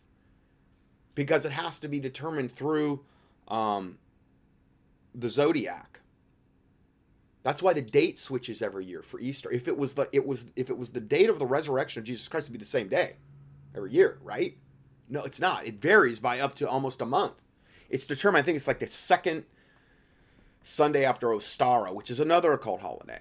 [1.15, 3.01] because it has to be determined through
[3.49, 3.97] um,
[5.15, 6.01] the zodiac.
[7.43, 9.51] That's why the date switches every year for Easter.
[9.51, 12.05] If it was the it was if it was the date of the resurrection of
[12.05, 13.15] Jesus Christ, it'd be the same day
[13.75, 14.59] every year, right?
[15.09, 15.67] No, it's not.
[15.67, 17.41] It varies by up to almost a month.
[17.89, 18.43] It's determined.
[18.43, 19.45] I think it's like the second
[20.69, 23.21] Sunday after Ostara, which is another occult holiday.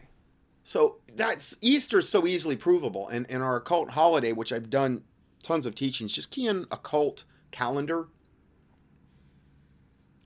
[0.64, 3.08] So that's Easter's so easily provable.
[3.08, 5.04] And, and our occult holiday, which I've done
[5.44, 8.10] tons of teachings, just key in occult calendar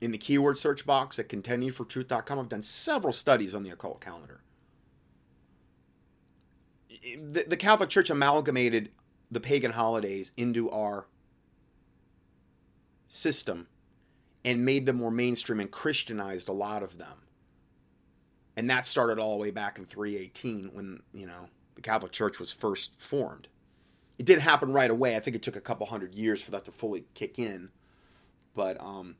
[0.00, 2.38] in the keyword search box at contendingfortruth.com.
[2.38, 4.42] I've done several studies on the occult calendar.
[6.88, 8.90] The, the Catholic Church amalgamated
[9.30, 11.06] the pagan holidays into our
[13.08, 13.68] system
[14.44, 17.22] and made them more mainstream and Christianized a lot of them.
[18.56, 22.38] And that started all the way back in 318 when, you know, the Catholic Church
[22.38, 23.48] was first formed.
[24.18, 25.16] It didn't happen right away.
[25.16, 27.70] I think it took a couple hundred years for that to fully kick in.
[28.54, 29.16] But um,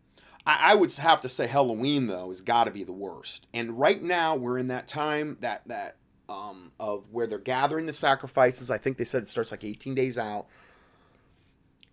[0.46, 3.46] I, I would have to say Halloween though has got to be the worst.
[3.54, 5.96] And right now we're in that time that that
[6.28, 8.70] um, of where they're gathering the sacrifices.
[8.70, 10.46] I think they said it starts like 18 days out.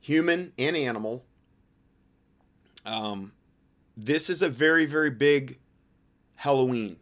[0.01, 1.25] Human and animal.
[2.89, 3.33] Um,
[3.95, 5.59] this is a very very big
[6.35, 6.97] Halloween.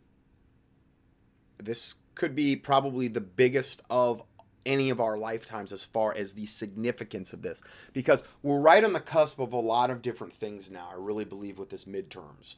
[1.63, 4.21] This could be probably the biggest of
[4.65, 8.91] any of our lifetimes as far as the significance of this because we're right on
[8.91, 10.89] the cusp of a lot of different things now.
[10.91, 12.55] I really believe with this midterms.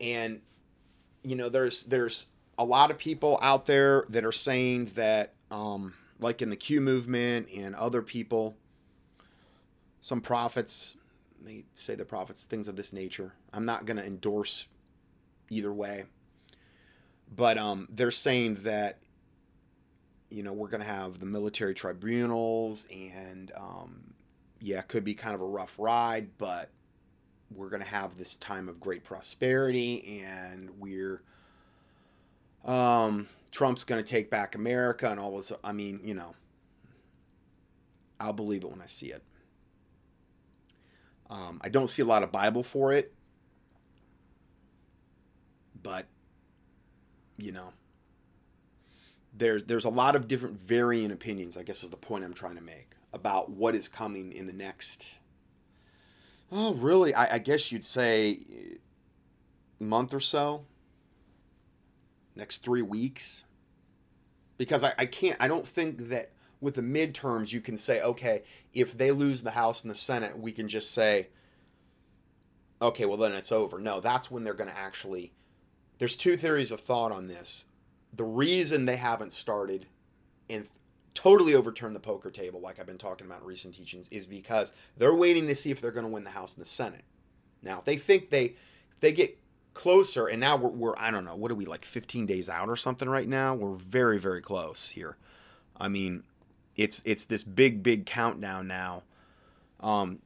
[0.00, 0.40] And
[1.24, 2.26] you know, there's there's
[2.56, 6.80] a lot of people out there that are saying that um, like in the Q
[6.80, 8.56] movement and other people
[10.00, 10.96] some prophets
[11.42, 13.34] they say the prophets things of this nature.
[13.52, 14.66] I'm not going to endorse
[15.50, 16.04] either way.
[17.34, 18.98] But um, they're saying that
[20.30, 24.14] you know, we're going to have the military tribunals, and um,
[24.60, 26.70] yeah, it could be kind of a rough ride, but
[27.54, 31.22] we're going to have this time of great prosperity, and we're
[32.64, 35.52] um, Trump's going to take back America and all this.
[35.64, 36.34] I mean, you know,
[38.20, 39.22] I'll believe it when I see it.
[41.30, 43.12] Um, I don't see a lot of Bible for it,
[45.82, 46.06] but
[47.36, 47.72] you know,
[49.36, 51.56] there's there's a lot of different varying opinions.
[51.56, 54.52] I guess is the point I'm trying to make about what is coming in the
[54.52, 55.06] next.
[56.50, 57.14] Oh, really?
[57.14, 58.38] I, I guess you'd say
[59.78, 60.64] month or so.
[62.34, 63.44] Next three weeks.
[64.56, 65.36] Because I, I can't.
[65.40, 68.42] I don't think that with the midterms you can say, okay,
[68.72, 71.28] if they lose the House and the Senate, we can just say,
[72.80, 73.78] okay, well then it's over.
[73.78, 75.32] No, that's when they're going to actually.
[75.98, 77.64] There's two theories of thought on this
[78.12, 79.86] the reason they haven't started
[80.48, 80.66] and
[81.14, 84.72] totally overturned the poker table, like I've been talking about in recent teachings, is because
[84.96, 87.04] they're waiting to see if they're going to win the House and the Senate.
[87.62, 89.38] Now, if they think they, if they get
[89.74, 92.68] closer, and now we're, we're, I don't know, what are we like 15 days out
[92.68, 93.54] or something right now?
[93.54, 95.16] We're very, very close here.
[95.76, 96.22] I mean,
[96.78, 99.02] it's it's this big, big countdown now.
[99.80, 100.20] Um,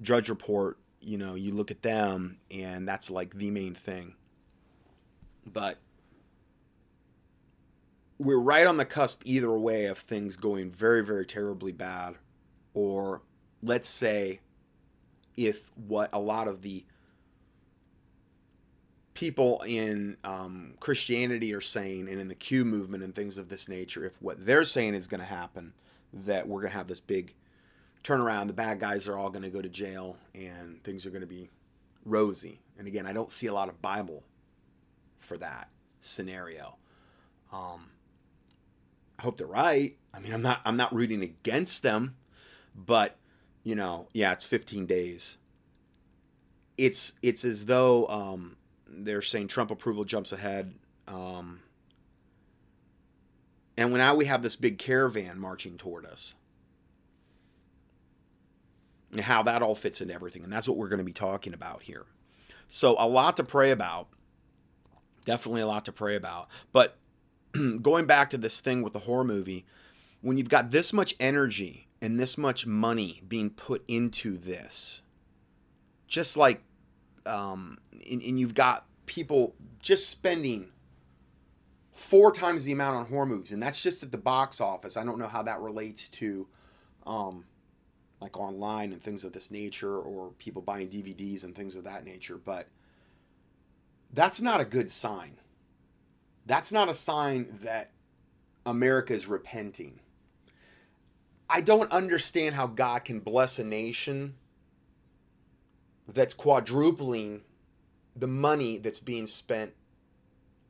[0.00, 4.14] Drudge Report, you know, you look at them, and that's like the main thing.
[5.46, 5.78] But
[8.18, 12.16] we're right on the cusp either way of things going very, very terribly bad,
[12.74, 13.20] or
[13.62, 14.40] let's say
[15.36, 16.84] if what a lot of the
[19.14, 23.68] people in um, Christianity are saying and in the Q movement and things of this
[23.68, 25.72] nature, if what they're saying is going to happen,
[26.12, 27.34] that we're going to have this big
[28.02, 31.20] turnaround, the bad guys are all going to go to jail and things are going
[31.20, 31.50] to be
[32.04, 32.60] rosy.
[32.78, 34.22] And again, I don't see a lot of Bible
[35.18, 35.68] for that
[36.00, 36.76] scenario.
[37.52, 37.90] Um,
[39.18, 39.96] I hope they're right.
[40.14, 42.16] I mean, I'm not I'm not rooting against them,
[42.74, 43.16] but
[43.64, 45.36] you know, yeah, it's 15 days.
[46.76, 50.74] It's it's as though um, they're saying Trump approval jumps ahead.
[51.06, 51.60] Um,
[53.78, 56.34] and now we have this big caravan marching toward us.
[59.12, 60.42] And how that all fits into everything.
[60.42, 62.04] And that's what we're going to be talking about here.
[62.68, 64.08] So, a lot to pray about.
[65.24, 66.48] Definitely a lot to pray about.
[66.72, 66.98] But
[67.80, 69.64] going back to this thing with the horror movie,
[70.22, 75.02] when you've got this much energy and this much money being put into this,
[76.08, 76.62] just like,
[77.26, 77.78] um,
[78.10, 80.72] and, and you've got people just spending
[81.98, 84.96] four times the amount on horror movies, and that's just at the box office.
[84.96, 86.46] I don't know how that relates to,
[87.06, 87.44] um,
[88.20, 92.04] like online and things of this nature, or people buying DVDs and things of that
[92.04, 92.68] nature, but
[94.12, 95.36] that's not a good sign
[96.48, 97.90] that's not a sign that
[98.64, 100.00] America is repenting.
[101.48, 104.34] I don't understand how God can bless a nation
[106.08, 107.42] that's quadrupling
[108.16, 109.74] the money that's being spent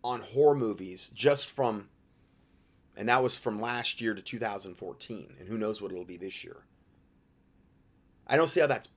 [0.03, 1.89] on horror movies just from
[2.97, 6.43] and that was from last year to 2014 and who knows what it'll be this
[6.43, 6.57] year.
[8.27, 8.89] I don't see how that's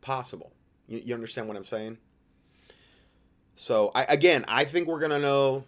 [0.00, 0.52] possible.
[0.88, 1.98] You, you understand what i'm saying?
[3.54, 5.64] So I, again, I think we're gonna know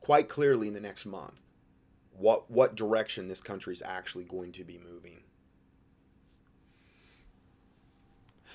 [0.00, 1.40] quite clearly in the next month
[2.20, 5.20] what what direction this country is actually going to be moving.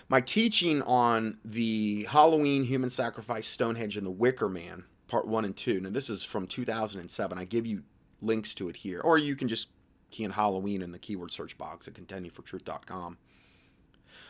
[0.08, 5.56] My teaching on the Halloween human sacrifice Stonehenge and the Wicker Man, part 1 and
[5.56, 5.80] 2.
[5.82, 7.38] Now this is from 2007.
[7.38, 7.84] I give you
[8.22, 9.70] links to it here or you can just
[10.12, 13.18] key in Halloween in the keyword search box at contendingfortruth.com.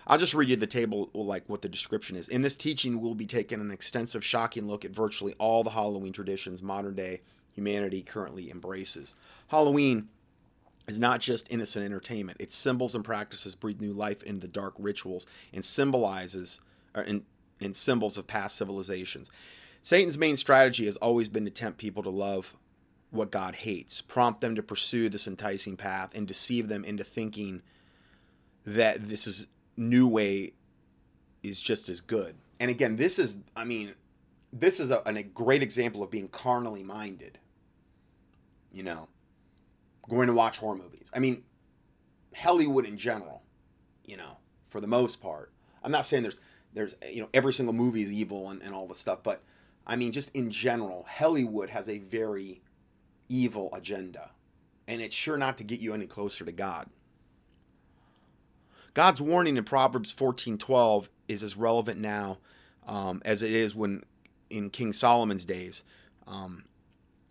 [0.08, 2.28] I'll just read you the table, like what the description is.
[2.28, 6.14] In this teaching, we'll be taking an extensive, shocking look at virtually all the Halloween
[6.14, 7.22] traditions modern day
[7.52, 9.16] humanity currently embraces.
[9.48, 10.10] Halloween
[10.88, 12.40] is not just innocent entertainment.
[12.40, 16.60] Its symbols and practices breathe new life into the dark rituals and symbolizes
[16.94, 17.24] uh, in,
[17.60, 19.30] in symbols of past civilizations.
[19.82, 22.54] Satan's main strategy has always been to tempt people to love
[23.12, 27.62] what God hates, prompt them to pursue this enticing path, and deceive them into thinking
[28.66, 30.54] that this is new way
[31.44, 32.36] is just as good.
[32.60, 33.94] And again, this is, I mean,
[34.52, 37.38] this is a, a great example of being carnally minded.
[38.72, 39.08] You know,
[40.10, 41.08] going to watch horror movies.
[41.14, 41.44] I mean,
[42.36, 43.42] Hollywood in general,
[44.06, 44.38] you know,
[44.70, 45.52] for the most part.
[45.84, 46.40] I'm not saying there's,
[46.74, 49.44] there's, you know, every single movie is evil and, and all this stuff, but
[49.88, 52.62] I mean, just in general, Hollywood has a very
[53.30, 54.32] evil agenda.
[54.88, 56.90] And it's sure not to get you any closer to God.
[58.94, 62.38] God's warning in Proverbs 14:12 is as relevant now
[62.88, 64.04] um, as it is when
[64.50, 65.84] in King Solomon's days.
[66.28, 66.64] Um,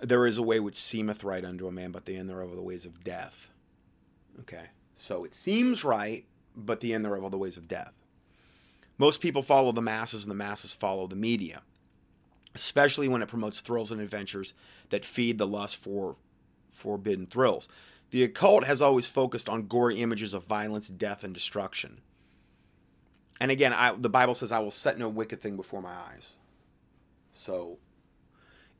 [0.08, 2.56] there is a way which seemeth right unto a man, but the end thereof are
[2.56, 3.48] the ways of death.
[4.40, 6.24] Okay, so it seems right,
[6.56, 7.92] but the end thereof are the ways of death.
[8.98, 11.62] Most people follow the masses, and the masses follow the media,
[12.54, 14.52] especially when it promotes thrills and adventures
[14.90, 16.16] that feed the lust for
[16.70, 17.68] forbidden thrills.
[18.10, 22.00] The occult has always focused on gory images of violence, death, and destruction.
[23.40, 26.34] And again, I, the Bible says, I will set no wicked thing before my eyes.
[27.32, 27.78] So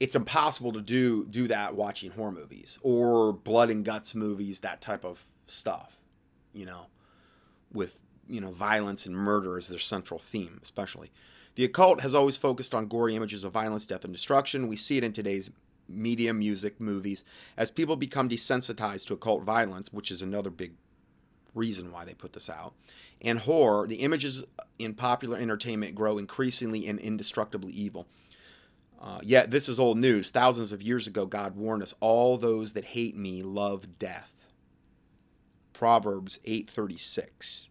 [0.01, 4.81] it's impossible to do do that watching horror movies or blood and guts movies, that
[4.81, 5.99] type of stuff,
[6.53, 6.87] you know,
[7.73, 11.11] with, you know, violence and murder as their central theme, especially.
[11.57, 14.67] The occult has always focused on gory images of violence, death, and destruction.
[14.67, 15.51] We see it in today's
[15.89, 17.25] media, music, movies,
[17.57, 20.73] as people become desensitized to occult violence, which is another big
[21.55, 22.75] reason why they put this out,
[23.21, 24.43] and horror, the images
[24.79, 28.09] in popular entertainment grow increasingly and indestructibly evil.
[29.01, 30.31] Uh, yet this is old news.
[30.31, 34.31] Thousands of years ago, God warned us, "All those that hate me love death."
[35.73, 37.69] Proverbs eight thirty six.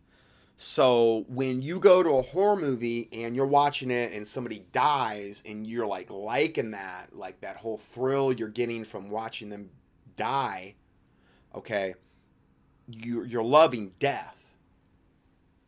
[0.58, 5.42] So when you go to a horror movie and you're watching it and somebody dies
[5.46, 9.72] and you're like liking that, like that whole thrill you're getting from watching them
[10.16, 10.76] die,
[11.56, 11.96] okay,
[12.88, 14.38] you you're loving death.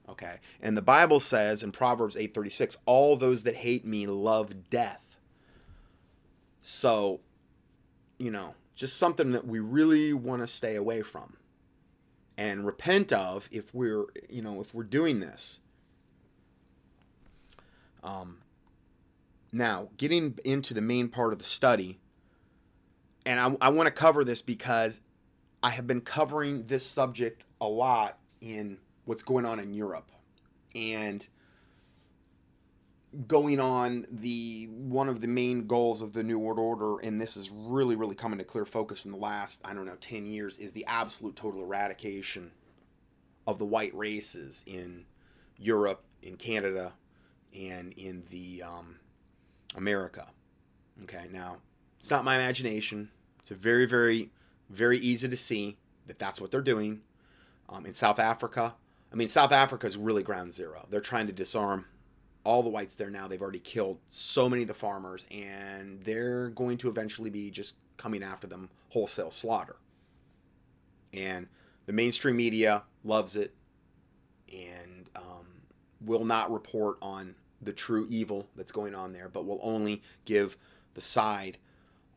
[0.08, 0.40] Okay?
[0.62, 5.05] And the Bible says in Proverbs 8:36, all those that hate me love death.
[6.68, 7.20] So,
[8.18, 11.38] you know, just something that we really want to stay away from
[12.38, 15.60] and repent of if we're you know if we're doing this.
[18.04, 18.40] Um,
[19.52, 22.00] now getting into the main part of the study
[23.26, 25.00] and i, I want to cover this because
[25.64, 30.12] i have been covering this subject a lot in what's going on in europe.
[30.76, 31.26] And
[33.28, 37.38] going on the one of the main goals of the new world order and this
[37.38, 40.58] is really really coming to clear focus in the last i don't know 10 years
[40.58, 42.52] is the absolute total eradication
[43.48, 45.06] of the white races in
[45.58, 46.94] europe in canada
[47.54, 48.98] and in the um,
[49.76, 50.28] america.
[51.04, 51.58] Okay now
[52.00, 53.10] it's not my imagination.
[53.40, 54.32] It's a very very
[54.70, 57.02] very easy to see that that's what they're doing.
[57.68, 58.76] Um, in south africa
[59.12, 60.86] i mean south africa is really ground zero.
[60.90, 61.86] They're trying to disarm
[62.46, 63.28] all the whites there now.
[63.28, 67.76] They've already killed so many of the farmers, and they're going to eventually be just
[67.98, 69.76] coming after them wholesale slaughter.
[71.14, 71.48] And
[71.86, 73.54] the mainstream media loves it
[74.52, 75.48] and um,
[76.02, 80.56] will not report on the true evil that's going on there, but will only give
[80.94, 81.58] the side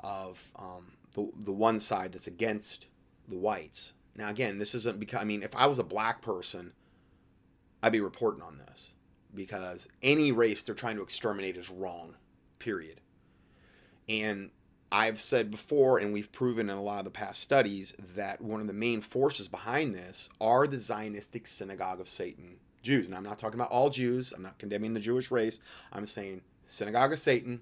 [0.00, 2.86] of um, the, the one side that's against
[3.28, 3.94] the whites.
[4.14, 6.72] Now, again, this isn't because, I mean, if I was a black person,
[7.82, 8.92] I'd be reporting on this
[9.38, 12.16] because any race they're trying to exterminate is wrong,
[12.58, 13.00] period.
[14.08, 14.50] And
[14.90, 18.60] I've said before, and we've proven in a lot of the past studies, that one
[18.60, 23.06] of the main forces behind this are the Zionistic synagogue of Satan Jews.
[23.06, 25.60] And I'm not talking about all Jews, I'm not condemning the Jewish race.
[25.92, 27.60] I'm saying synagogue of Satan,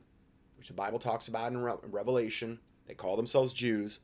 [0.57, 2.59] which the Bible talks about in Revelation.
[2.87, 4.01] They call themselves Jews,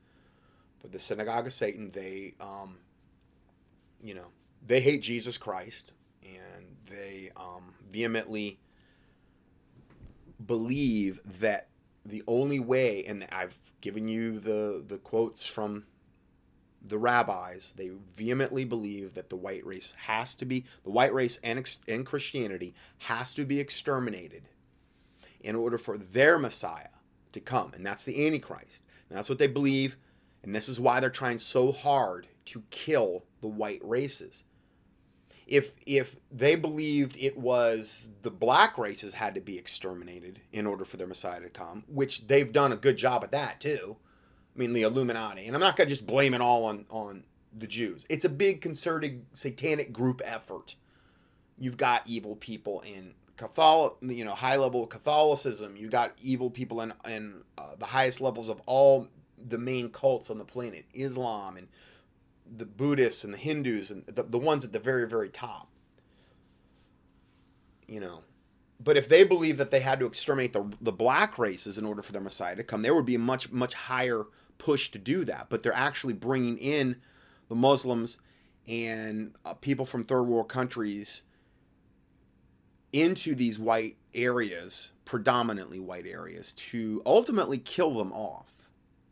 [0.81, 2.79] but the synagogue of Satan, they, um,
[4.03, 4.27] you know,
[4.67, 5.93] they hate Jesus Christ
[6.93, 8.59] they um, vehemently
[10.45, 11.69] believe that
[12.05, 15.85] the only way, and I've given you the the quotes from
[16.85, 21.39] the rabbis, they vehemently believe that the white race has to be the white race
[21.43, 24.43] and and Christianity has to be exterminated
[25.41, 26.89] in order for their Messiah
[27.33, 28.83] to come, and that's the Antichrist.
[29.09, 29.97] And that's what they believe,
[30.43, 34.45] and this is why they're trying so hard to kill the white races.
[35.47, 40.85] If if they believed it was the black races had to be exterminated in order
[40.85, 43.97] for their Messiah to come, which they've done a good job at that too.
[44.55, 47.25] I mean the Illuminati, and I'm not gonna just blame it all on on
[47.57, 48.07] the Jews.
[48.09, 50.77] It's a big concerted satanic group effort.
[51.59, 55.77] You've got evil people in Catholic, you know, high level Catholicism.
[55.77, 59.09] You got evil people in in uh, the highest levels of all
[59.49, 61.69] the main cults on the planet, Islam and
[62.55, 65.69] the Buddhists and the Hindus and the, the ones at the very very top.
[67.87, 68.21] You know,
[68.81, 72.03] but if they believe that they had to exterminate the the black races in order
[72.03, 74.25] for their Messiah to come, there would be a much much higher
[74.59, 75.47] push to do that.
[75.49, 76.97] But they're actually bringing in
[77.49, 78.19] the Muslims
[78.67, 81.25] and uh, people from third world countries
[82.93, 88.52] into these white areas, predominantly white areas, to ultimately kill them off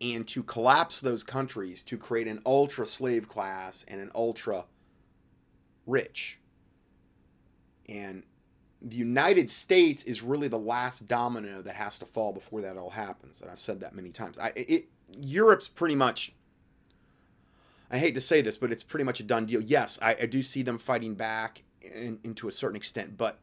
[0.01, 4.65] and to collapse those countries to create an ultra slave class and an ultra
[5.87, 6.39] rich.
[7.89, 8.23] And
[8.81, 12.91] the United States is really the last domino that has to fall before that all
[12.91, 13.43] happens.
[13.43, 14.39] And I've said that many times.
[14.39, 16.33] I, it, Europe's pretty much.
[17.91, 19.61] I hate to say this, but it's pretty much a done deal.
[19.61, 23.39] Yes, I, I do see them fighting back in, into a certain extent, but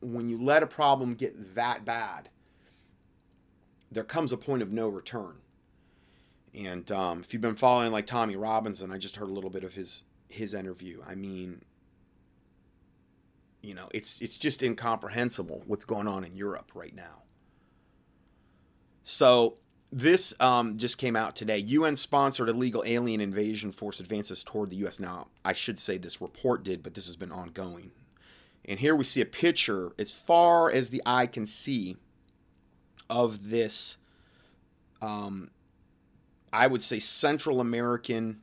[0.00, 2.28] when you let a problem get that bad,
[3.90, 5.36] there comes a point of no return.
[6.56, 9.64] And um, if you've been following like Tommy Robinson, I just heard a little bit
[9.64, 11.02] of his his interview.
[11.06, 11.62] I mean,
[13.62, 17.22] you know, it's it's just incomprehensible what's going on in Europe right now.
[19.04, 19.58] So
[19.92, 21.58] this um, just came out today.
[21.58, 24.98] UN sponsored illegal alien invasion force advances toward the U.S.
[24.98, 27.92] Now, I should say this report did, but this has been ongoing.
[28.64, 31.96] And here we see a picture as far as the eye can see
[33.08, 33.96] of this,
[35.00, 35.50] um,
[36.56, 38.40] I would say, Central American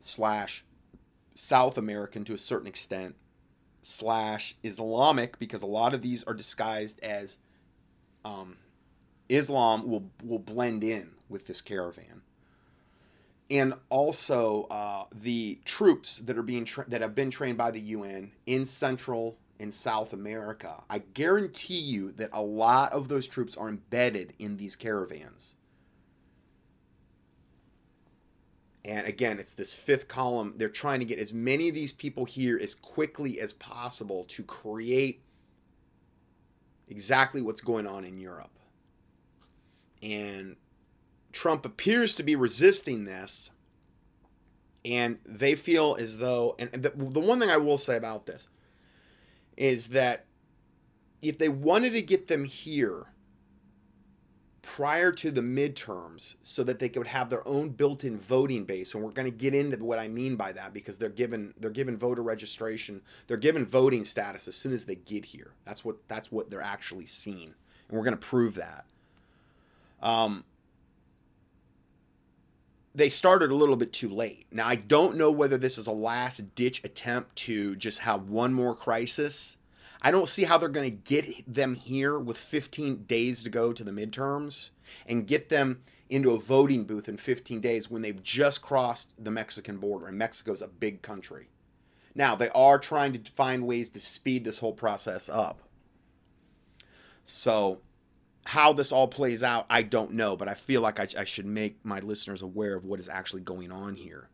[0.00, 0.64] slash
[1.34, 3.14] South American to a certain extent
[3.82, 7.38] slash Islamic because a lot of these are disguised as
[8.24, 8.56] um,
[9.28, 12.22] Islam will will blend in with this caravan
[13.50, 17.80] and also uh, the troops that are being tra- that have been trained by the
[17.80, 20.82] UN in Central and South America.
[20.88, 25.54] I guarantee you that a lot of those troops are embedded in these caravans.
[28.84, 30.54] And again, it's this fifth column.
[30.56, 34.42] They're trying to get as many of these people here as quickly as possible to
[34.42, 35.22] create
[36.88, 38.58] exactly what's going on in Europe.
[40.02, 40.56] And
[41.32, 43.50] Trump appears to be resisting this,
[44.84, 48.48] and they feel as though, and the, the one thing I will say about this
[49.56, 50.26] is that
[51.20, 53.11] if they wanted to get them here
[54.76, 59.04] prior to the midterms so that they could have their own built-in voting base and
[59.04, 61.94] we're going to get into what I mean by that because they're given they're given
[61.98, 66.32] voter registration they're given voting status as soon as they get here that's what that's
[66.32, 67.52] what they're actually seeing
[67.88, 68.86] and we're going to prove that
[70.00, 70.42] um,
[72.94, 74.46] they started a little bit too late.
[74.50, 78.52] Now, I don't know whether this is a last ditch attempt to just have one
[78.52, 79.56] more crisis.
[80.02, 83.72] I don't see how they're going to get them here with 15 days to go
[83.72, 84.70] to the midterms
[85.06, 89.30] and get them into a voting booth in 15 days when they've just crossed the
[89.30, 91.48] Mexican border, and Mexico's a big country.
[92.14, 95.62] Now, they are trying to find ways to speed this whole process up.
[97.24, 97.80] So,
[98.44, 101.46] how this all plays out, I don't know, but I feel like I, I should
[101.46, 104.28] make my listeners aware of what is actually going on here.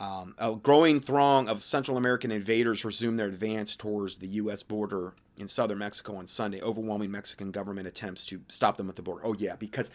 [0.00, 4.62] Um, a growing throng of Central American invaders resumed their advance towards the U.S.
[4.62, 9.02] border in southern Mexico on Sunday, overwhelming Mexican government attempts to stop them at the
[9.02, 9.26] border.
[9.26, 9.90] Oh yeah, because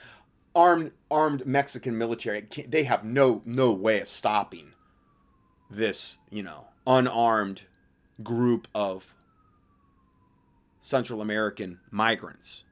[0.56, 4.74] armed armed Mexican military they have no no way of stopping
[5.70, 7.64] this you know unarmed
[8.22, 9.16] group of
[10.80, 12.64] Central American migrants.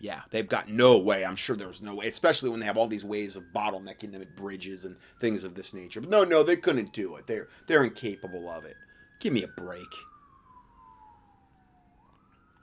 [0.00, 1.24] Yeah, they've got no way.
[1.24, 4.22] I'm sure there's no way, especially when they have all these ways of bottlenecking them
[4.22, 6.00] at bridges and things of this nature.
[6.00, 7.26] But no, no, they couldn't do it.
[7.26, 8.76] They're they're incapable of it.
[9.20, 9.86] Give me a break.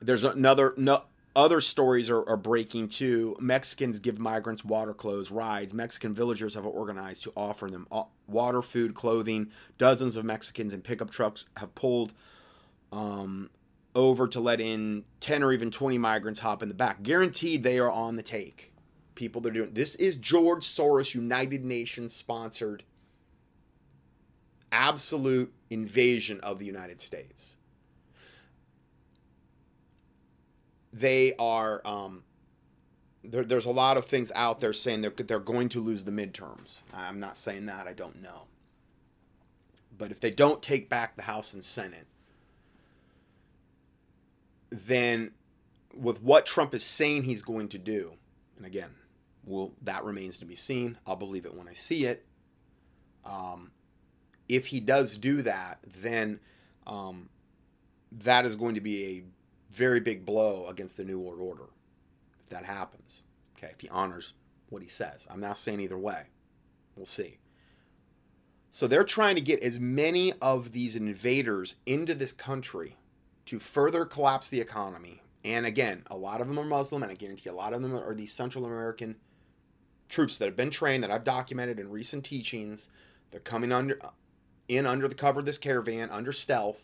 [0.02, 1.04] There's another no
[1.36, 3.38] other stories are, are breaking too.
[3.40, 5.72] Mexicans give migrants water, clothes, rides.
[5.72, 7.88] Mexican villagers have organized to offer them
[8.28, 9.52] water, food, clothing.
[9.78, 12.14] Dozens of Mexicans in pickup trucks have pulled
[12.92, 13.52] um,
[13.98, 17.02] over to let in 10 or even 20 migrants hop in the back.
[17.02, 18.72] Guaranteed they are on the take.
[19.16, 22.84] People that are doing this is George Soros United Nations sponsored
[24.72, 27.56] absolute invasion of the United States.
[30.94, 32.24] They are um,
[33.24, 36.12] there, there's a lot of things out there saying they're, they're going to lose the
[36.12, 36.80] midterms.
[36.94, 38.44] I'm not saying that, I don't know.
[39.98, 42.06] But if they don't take back the House and Senate,
[44.70, 45.32] then
[45.96, 48.14] with what Trump is saying he's going to do,
[48.58, 48.92] and again,
[49.46, 50.98] well, that remains to be seen.
[51.06, 52.26] I'll believe it when I see it.
[53.26, 53.72] Um,
[54.50, 56.40] if he does do that, then
[56.86, 57.30] um,
[58.12, 59.24] that is going to be a
[59.74, 61.70] very big blow against the New World Order
[62.40, 63.24] if that happens.
[63.58, 64.34] Okay, if he honors
[64.70, 65.26] what he says.
[65.30, 66.24] I'm not saying either way.
[66.96, 67.38] We'll see.
[68.72, 72.98] So they're trying to get as many of these invaders into this country
[73.48, 75.22] to further collapse the economy.
[75.44, 77.96] And again, a lot of them are Muslim, and I guarantee a lot of them
[77.96, 79.16] are these Central American
[80.10, 82.90] troops that have been trained that I've documented in recent teachings.
[83.32, 84.10] They're coming under uh,
[84.68, 86.78] in under the cover of this caravan under stealth.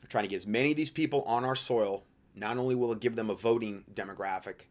[0.00, 2.04] They're trying to get as many of these people on our soil.
[2.34, 4.66] Not only will it give them a voting demographic,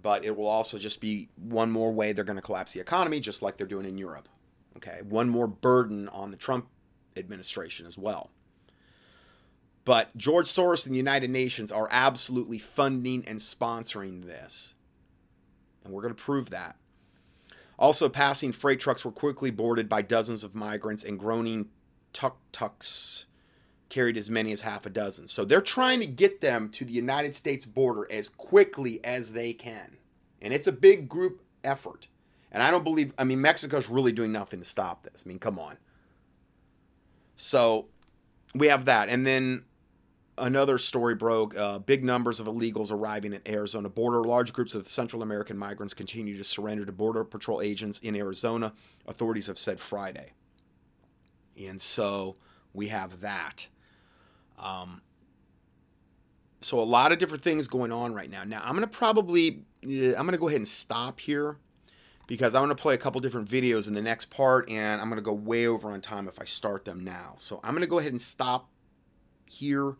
[0.00, 3.20] but it will also just be one more way they're going to collapse the economy,
[3.20, 4.28] just like they're doing in Europe.
[4.76, 6.68] Okay, one more burden on the Trump
[7.16, 8.30] administration as well.
[9.84, 14.74] But George Soros and the United Nations are absolutely funding and sponsoring this.
[15.84, 16.76] And we're going to prove that.
[17.78, 21.68] Also, passing freight trucks were quickly boarded by dozens of migrants, and groaning
[22.12, 23.24] tuk tuks
[23.88, 25.26] carried as many as half a dozen.
[25.26, 29.52] So they're trying to get them to the United States border as quickly as they
[29.52, 29.96] can.
[30.42, 32.08] And it's a big group effort.
[32.52, 35.22] And I don't believe, I mean, Mexico's really doing nothing to stop this.
[35.24, 35.78] I mean, come on.
[37.36, 37.86] So
[38.54, 39.08] we have that.
[39.08, 39.64] And then
[40.40, 41.56] another story broke.
[41.56, 44.22] Uh, big numbers of illegals arriving at Arizona border.
[44.22, 48.72] Large groups of Central American migrants continue to surrender to Border Patrol agents in Arizona,
[49.06, 50.32] authorities have said Friday.
[51.60, 52.36] And so
[52.72, 53.66] we have that.
[54.58, 55.02] Um,
[56.60, 58.44] so a lot of different things going on right now.
[58.44, 61.56] Now I'm gonna probably I'm gonna go ahead and stop here
[62.26, 65.08] because I want to play a couple different videos in the next part, and I'm
[65.08, 67.34] gonna go way over on time if I start them now.
[67.38, 68.68] So I'm gonna go ahead and stop
[69.46, 69.96] here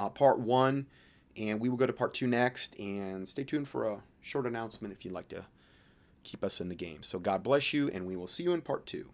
[0.00, 0.86] uh, part one,
[1.36, 2.74] and we will go to part two next.
[2.78, 5.44] And stay tuned for a short announcement if you'd like to
[6.24, 7.02] keep us in the game.
[7.02, 9.10] So God bless you, and we will see you in part two.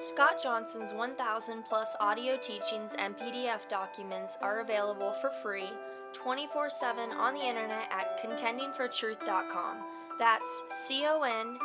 [0.00, 5.68] Scott Johnson's 1,000 plus audio teachings and PDF documents are available for free
[6.12, 9.99] 24 7 on the internet at contendingfortruth.com.
[10.20, 11.58] That's C O N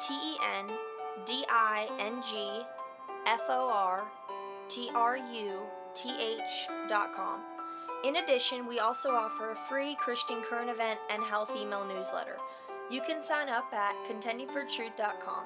[0.00, 0.74] T E N
[1.26, 2.62] D I N G
[3.26, 4.10] F O R
[4.70, 5.60] T R U
[5.94, 7.40] T H dot com.
[8.04, 12.38] In addition, we also offer a free Christian current event and health email newsletter.
[12.90, 15.44] You can sign up at contendingfortruth.com.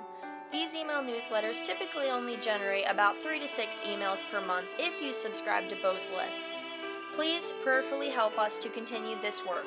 [0.52, 5.12] These email newsletters typically only generate about 3 to 6 emails per month if you
[5.14, 6.64] subscribe to both lists.
[7.14, 9.66] Please prayerfully help us to continue this work.